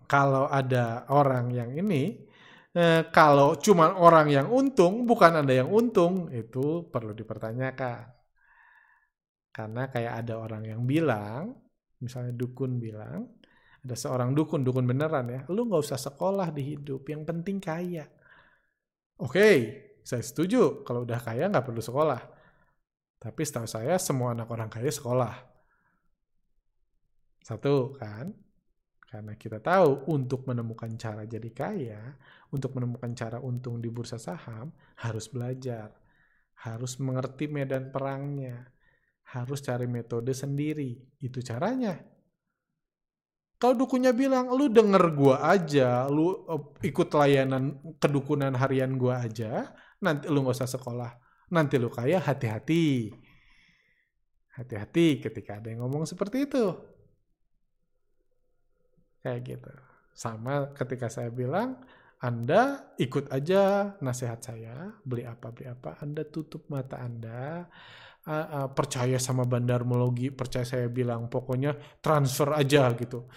kalau 0.08 0.48
ada 0.48 1.04
orang 1.12 1.52
yang 1.52 1.70
ini, 1.76 2.16
eh, 2.72 3.04
kalau 3.12 3.60
cuma 3.60 3.92
orang 4.00 4.32
yang 4.32 4.48
untung, 4.48 5.04
bukan 5.04 5.44
Anda 5.44 5.60
yang 5.60 5.70
untung, 5.70 6.32
itu 6.32 6.88
perlu 6.88 7.12
dipertanyakan. 7.12 8.16
Karena 9.52 9.82
kayak 9.92 10.14
ada 10.24 10.34
orang 10.40 10.62
yang 10.64 10.82
bilang, 10.88 11.52
misalnya 12.00 12.32
dukun 12.32 12.80
bilang, 12.80 13.28
ada 13.84 13.94
seorang 13.94 14.32
dukun, 14.32 14.64
dukun 14.64 14.86
beneran 14.88 15.26
ya, 15.28 15.40
lu 15.52 15.68
nggak 15.68 15.82
usah 15.84 16.00
sekolah 16.00 16.48
di 16.54 16.74
hidup, 16.74 17.04
yang 17.10 17.22
penting 17.28 17.60
kaya. 17.60 18.06
Oke, 19.18 19.48
saya 20.06 20.22
setuju. 20.22 20.86
Kalau 20.86 21.02
udah 21.02 21.20
kaya 21.20 21.50
nggak 21.50 21.66
perlu 21.66 21.82
sekolah. 21.82 22.22
Tapi 23.18 23.40
setahu 23.42 23.66
saya 23.66 23.98
semua 23.98 24.32
anak 24.32 24.48
orang 24.48 24.70
kaya 24.70 24.88
sekolah. 24.88 25.57
Satu 27.48 27.96
kan, 27.96 28.28
karena 29.08 29.32
kita 29.32 29.56
tahu 29.64 30.04
untuk 30.12 30.44
menemukan 30.44 30.92
cara 31.00 31.24
jadi 31.24 31.48
kaya, 31.48 32.12
untuk 32.52 32.76
menemukan 32.76 33.08
cara 33.16 33.40
untung 33.40 33.80
di 33.80 33.88
bursa 33.88 34.20
saham, 34.20 34.68
harus 35.00 35.32
belajar. 35.32 35.96
Harus 36.60 37.00
mengerti 37.00 37.48
medan 37.48 37.88
perangnya. 37.88 38.68
Harus 39.32 39.64
cari 39.64 39.88
metode 39.88 40.36
sendiri. 40.36 41.00
Itu 41.24 41.40
caranya. 41.40 41.96
Kalau 43.56 43.74
dukunnya 43.80 44.12
bilang, 44.12 44.52
lu 44.52 44.68
denger 44.68 45.16
gua 45.16 45.40
aja, 45.48 46.04
lu 46.12 46.44
uh, 46.44 46.76
ikut 46.84 47.08
layanan 47.16 47.80
kedukunan 47.96 48.52
harian 48.60 48.94
gua 49.00 49.24
aja, 49.24 49.72
nanti 50.04 50.28
lu 50.28 50.44
nggak 50.44 50.52
usah 50.52 50.68
sekolah. 50.68 51.16
Nanti 51.48 51.80
lu 51.80 51.88
kaya, 51.88 52.20
hati-hati. 52.20 53.08
Hati-hati 54.52 55.24
ketika 55.24 55.64
ada 55.64 55.72
yang 55.72 55.88
ngomong 55.88 56.04
seperti 56.04 56.44
itu. 56.44 56.97
Kayak 59.28 59.44
gitu. 59.44 59.72
Sama 60.16 60.72
ketika 60.72 61.12
saya 61.12 61.28
bilang, 61.28 61.84
Anda 62.16 62.96
ikut 62.96 63.28
aja 63.28 63.92
nasihat 64.00 64.40
saya, 64.40 64.88
beli 65.04 65.28
apa, 65.28 65.52
beli 65.52 65.68
apa, 65.68 66.00
Anda 66.00 66.24
tutup 66.24 66.64
mata 66.72 66.96
Anda, 66.96 67.68
uh, 68.24 68.32
uh, 68.32 68.68
percaya 68.72 69.20
sama 69.20 69.44
bandarmologi, 69.44 70.32
percaya 70.32 70.64
saya 70.64 70.88
bilang 70.88 71.28
pokoknya 71.28 72.00
transfer 72.00 72.56
aja 72.56 72.88
gitu. 72.96 73.28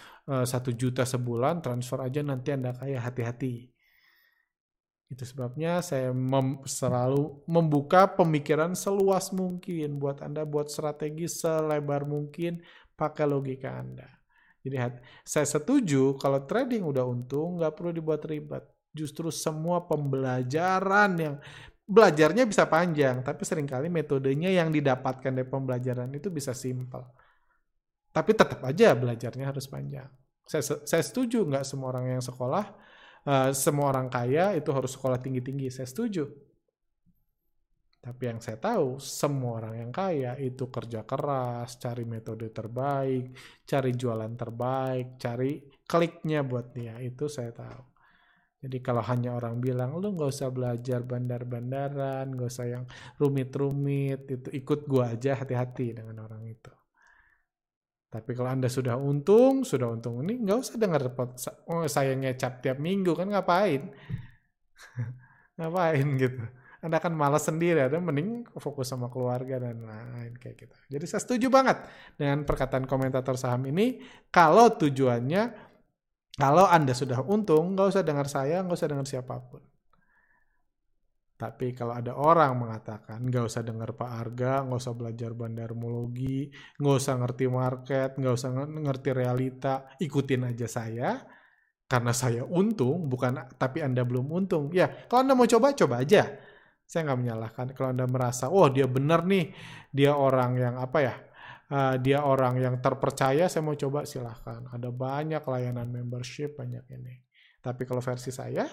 Satu 0.48 0.72
uh, 0.72 0.78
juta 0.80 1.04
sebulan 1.04 1.60
transfer 1.60 2.08
aja 2.08 2.24
nanti 2.24 2.56
Anda 2.56 2.72
kaya 2.72 3.04
hati-hati. 3.04 3.68
Itu 5.12 5.28
sebabnya 5.28 5.84
saya 5.84 6.16
mem 6.16 6.64
selalu 6.64 7.44
membuka 7.52 8.08
pemikiran 8.16 8.80
seluas 8.80 9.36
mungkin 9.36 10.00
buat 10.00 10.24
Anda 10.24 10.48
buat 10.48 10.72
strategi 10.72 11.28
selebar 11.28 12.08
mungkin 12.08 12.64
pakai 12.96 13.28
logika 13.28 13.76
Anda. 13.76 14.21
Jadi 14.62 14.78
saya 15.26 15.48
setuju 15.50 16.16
kalau 16.22 16.46
trading 16.46 16.86
udah 16.86 17.02
untung 17.06 17.58
nggak 17.58 17.74
perlu 17.74 17.92
dibuat 17.92 18.22
ribet. 18.30 18.62
Justru 18.92 19.32
semua 19.32 19.88
pembelajaran 19.88 21.12
yang 21.18 21.36
belajarnya 21.88 22.48
bisa 22.48 22.68
panjang, 22.68 23.20
tapi 23.26 23.44
sering 23.44 23.68
kali 23.68 23.92
metodenya 23.92 24.48
yang 24.48 24.72
didapatkan 24.72 25.32
dari 25.32 25.48
pembelajaran 25.48 26.08
itu 26.16 26.32
bisa 26.32 26.56
simpel. 26.56 27.04
Tapi 28.12 28.32
tetap 28.36 28.60
aja 28.64 28.92
belajarnya 28.96 29.46
harus 29.48 29.68
panjang. 29.68 30.08
Saya, 30.44 30.64
saya 30.84 31.04
setuju 31.04 31.48
nggak 31.48 31.64
semua 31.64 31.96
orang 31.96 32.20
yang 32.20 32.24
sekolah, 32.24 32.66
uh, 33.24 33.50
semua 33.56 33.92
orang 33.92 34.12
kaya 34.12 34.56
itu 34.60 34.68
harus 34.76 34.92
sekolah 34.96 35.20
tinggi-tinggi. 35.20 35.72
Saya 35.72 35.88
setuju. 35.88 36.28
Tapi 38.02 38.24
yang 38.34 38.42
saya 38.42 38.58
tahu, 38.58 38.98
semua 38.98 39.62
orang 39.62 39.86
yang 39.86 39.92
kaya 39.94 40.34
itu 40.42 40.74
kerja 40.74 41.06
keras, 41.06 41.78
cari 41.78 42.02
metode 42.02 42.50
terbaik, 42.50 43.38
cari 43.62 43.92
jualan 43.94 44.34
terbaik, 44.34 45.22
cari 45.22 45.62
kliknya 45.86 46.42
buat 46.42 46.74
dia. 46.74 46.98
Itu 46.98 47.30
saya 47.30 47.54
tahu. 47.54 47.82
Jadi 48.62 48.78
kalau 48.82 49.06
hanya 49.06 49.38
orang 49.38 49.62
bilang, 49.62 50.02
lu 50.02 50.18
nggak 50.18 50.34
usah 50.34 50.50
belajar 50.50 51.06
bandar-bandaran, 51.06 52.34
nggak 52.34 52.50
usah 52.50 52.66
yang 52.74 52.84
rumit-rumit, 53.22 54.26
itu 54.30 54.50
ikut 54.50 54.90
gua 54.90 55.14
aja 55.14 55.38
hati-hati 55.38 55.98
dengan 55.98 56.26
orang 56.26 56.46
itu. 56.50 56.74
Tapi 58.12 58.32
kalau 58.36 58.50
anda 58.50 58.68
sudah 58.68 58.98
untung, 58.98 59.62
sudah 59.64 59.88
untung 59.94 60.20
ini 60.26 60.42
nggak 60.42 60.58
usah 60.58 60.76
dengar 60.76 61.06
oh 61.70 61.88
saya 61.88 62.12
ngecap 62.18 62.60
tiap 62.66 62.78
minggu 62.82 63.14
kan 63.16 63.30
ngapain? 63.30 63.94
ngapain 65.58 66.08
gitu? 66.18 66.44
Anda 66.82 66.98
akan 66.98 67.14
malas 67.14 67.46
sendiri, 67.46 67.86
ada 67.86 68.02
mending 68.02 68.50
fokus 68.58 68.90
sama 68.90 69.08
keluarga 69.14 69.62
dan 69.62 69.86
lain 69.86 70.34
kayak 70.42 70.56
gitu. 70.66 70.76
Jadi 70.90 71.06
saya 71.06 71.22
setuju 71.22 71.48
banget 71.54 71.78
dengan 72.18 72.42
perkataan 72.42 72.90
komentator 72.90 73.38
saham 73.38 73.70
ini 73.70 74.02
kalau 74.34 74.74
tujuannya 74.74 75.70
Kalau 76.40 76.66
Anda 76.76 76.94
sudah 76.96 77.20
untung, 77.28 77.76
nggak 77.76 77.88
usah 77.92 78.04
dengar 78.08 78.28
saya, 78.36 78.64
nggak 78.64 78.78
usah 78.80 78.90
dengar 78.92 79.08
siapa 79.08 79.36
pun. 79.50 79.62
Tapi 81.42 81.74
kalau 81.74 81.98
ada 81.98 82.14
orang 82.14 82.54
mengatakan 82.54 83.26
nggak 83.26 83.46
usah 83.50 83.66
dengar 83.66 83.98
Pak 83.98 84.12
Arga, 84.14 84.62
nggak 84.62 84.78
usah 84.78 84.94
belajar 84.94 85.34
bandarmologi, 85.34 86.54
nggak 86.78 86.96
usah 87.02 87.14
ngerti 87.18 87.46
market, 87.50 88.10
nggak 88.14 88.34
usah 88.38 88.50
ngerti 88.54 89.10
realita, 89.10 89.74
ikutin 89.98 90.54
aja 90.54 90.68
saya 90.70 91.10
karena 91.90 92.14
saya 92.16 92.44
untung, 92.46 93.10
bukan 93.10 93.58
tapi 93.58 93.82
Anda 93.82 94.06
belum 94.06 94.30
untung. 94.32 94.70
Ya, 94.72 94.88
kalau 95.10 95.26
Anda 95.26 95.34
mau 95.36 95.50
coba, 95.50 95.74
coba 95.74 96.06
aja. 96.06 96.30
Saya 96.92 97.08
nggak 97.08 97.20
menyalahkan. 97.24 97.66
Kalau 97.72 97.96
Anda 97.96 98.04
merasa, 98.04 98.52
oh 98.52 98.68
dia 98.68 98.84
benar 98.84 99.24
nih, 99.24 99.56
dia 99.96 100.12
orang 100.12 100.60
yang 100.60 100.76
apa 100.76 101.00
ya, 101.00 101.16
uh, 101.72 101.96
dia 101.96 102.20
orang 102.28 102.60
yang 102.60 102.76
terpercaya, 102.84 103.48
saya 103.48 103.64
mau 103.64 103.80
coba 103.80 104.04
silahkan. 104.04 104.68
Ada 104.68 104.92
banyak 104.92 105.40
layanan 105.40 105.88
membership, 105.88 106.60
banyak 106.60 106.84
ini. 106.92 107.24
Tapi 107.64 107.88
kalau 107.88 108.04
versi 108.04 108.36
saya, 108.36 108.68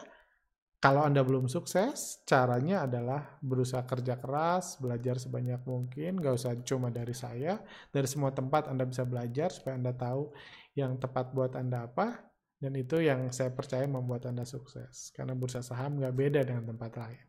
kalau 0.82 1.06
Anda 1.06 1.22
belum 1.22 1.46
sukses, 1.46 2.26
caranya 2.26 2.90
adalah 2.90 3.38
berusaha 3.38 3.86
kerja 3.86 4.18
keras, 4.18 4.82
belajar 4.82 5.22
sebanyak 5.22 5.62
mungkin, 5.62 6.18
gak 6.18 6.34
usah 6.42 6.58
cuma 6.66 6.90
dari 6.90 7.14
saya, 7.14 7.62
dari 7.94 8.10
semua 8.10 8.34
tempat 8.34 8.66
Anda 8.66 8.82
bisa 8.82 9.06
belajar 9.06 9.54
supaya 9.54 9.78
Anda 9.78 9.94
tahu 9.94 10.34
yang 10.74 10.98
tepat 10.98 11.30
buat 11.30 11.54
Anda 11.54 11.86
apa, 11.86 12.18
dan 12.58 12.74
itu 12.74 12.98
yang 12.98 13.30
saya 13.30 13.54
percaya 13.54 13.86
membuat 13.86 14.26
Anda 14.26 14.42
sukses. 14.42 15.14
Karena 15.14 15.38
bursa 15.38 15.62
saham 15.62 16.02
gak 16.02 16.14
beda 16.18 16.42
dengan 16.42 16.74
tempat 16.74 16.94
lain. 16.98 17.27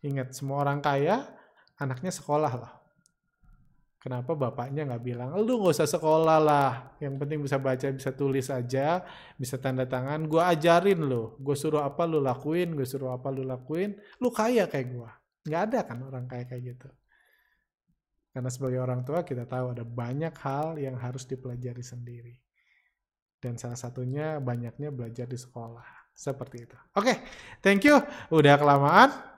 Ingat, 0.00 0.32
semua 0.32 0.64
orang 0.64 0.80
kaya, 0.80 1.28
anaknya 1.76 2.12
sekolah 2.12 2.52
lah. 2.56 2.72
Kenapa 4.00 4.32
bapaknya 4.32 4.88
nggak 4.88 5.04
bilang, 5.04 5.36
lu 5.44 5.60
nggak 5.60 5.76
usah 5.76 5.84
sekolah 5.84 6.40
lah, 6.40 6.96
yang 7.04 7.20
penting 7.20 7.44
bisa 7.44 7.60
baca, 7.60 7.84
bisa 7.92 8.08
tulis 8.16 8.48
aja, 8.48 9.04
bisa 9.36 9.60
tanda 9.60 9.84
tangan, 9.84 10.24
gue 10.24 10.40
ajarin 10.40 11.04
lo, 11.04 11.36
gue 11.36 11.52
suruh 11.52 11.84
apa 11.84 12.08
lu 12.08 12.16
lakuin, 12.16 12.72
gue 12.72 12.88
suruh 12.88 13.12
apa 13.12 13.28
lu 13.28 13.44
lakuin, 13.44 13.92
lu 14.24 14.32
kaya 14.32 14.64
kayak 14.72 14.88
gue. 14.88 15.10
Nggak 15.44 15.62
ada 15.68 15.78
kan 15.84 15.98
orang 16.00 16.24
kaya 16.24 16.48
kayak 16.48 16.62
gitu. 16.72 16.88
Karena 18.32 18.48
sebagai 18.48 18.80
orang 18.80 19.04
tua 19.04 19.20
kita 19.20 19.44
tahu 19.44 19.76
ada 19.76 19.84
banyak 19.84 20.32
hal 20.32 20.80
yang 20.80 20.96
harus 20.96 21.28
dipelajari 21.28 21.84
sendiri. 21.84 22.40
Dan 23.36 23.60
salah 23.60 23.76
satunya 23.76 24.40
banyaknya 24.40 24.88
belajar 24.88 25.28
di 25.28 25.36
sekolah. 25.36 26.08
Seperti 26.16 26.56
itu. 26.64 26.76
Oke, 26.96 27.04
okay, 27.04 27.16
thank 27.60 27.84
you. 27.84 28.00
Udah 28.32 28.56
kelamaan. 28.56 29.29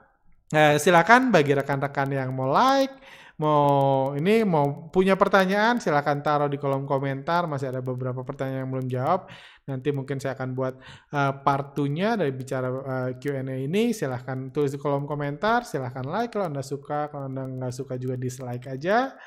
Eh, 0.53 0.77
silakan 0.77 1.33
bagi 1.33 1.57
rekan-rekan 1.57 2.13
yang 2.13 2.29
mau 2.29 2.45
like, 2.45 2.93
mau 3.41 4.13
ini 4.13 4.45
mau 4.45 4.85
punya 4.93 5.17
pertanyaan 5.17 5.81
silahkan 5.81 6.21
taruh 6.21 6.45
di 6.45 6.61
kolom 6.61 6.85
komentar. 6.85 7.49
Masih 7.49 7.73
ada 7.73 7.81
beberapa 7.81 8.21
pertanyaan 8.21 8.69
yang 8.69 8.71
belum 8.71 8.85
jawab. 8.85 9.33
Nanti 9.65 9.89
mungkin 9.89 10.21
saya 10.21 10.37
akan 10.37 10.53
buat 10.53 10.77
uh, 11.09 11.41
part 11.41 11.73
2 11.73 12.21
dari 12.21 12.29
bicara 12.29 12.69
uh, 12.69 13.09
eh, 13.09 13.09
Q&A 13.17 13.41
ini. 13.65 13.97
Silahkan 13.97 14.53
tulis 14.53 14.69
di 14.69 14.77
kolom 14.77 15.09
komentar. 15.09 15.65
Silahkan 15.65 16.05
like 16.05 16.29
kalau 16.29 16.45
anda 16.45 16.61
suka. 16.61 17.09
Kalau 17.09 17.25
anda 17.25 17.49
nggak 17.49 17.73
suka 17.73 17.97
juga 17.97 18.13
dislike 18.13 18.69
aja. 18.69 19.17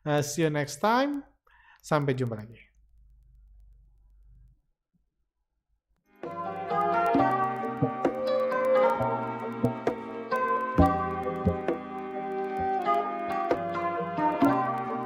Uh, 0.00 0.24
see 0.24 0.48
you 0.48 0.48
next 0.48 0.80
time. 0.80 1.20
Sampai 1.84 2.16
jumpa 2.16 2.40
lagi 2.40 2.69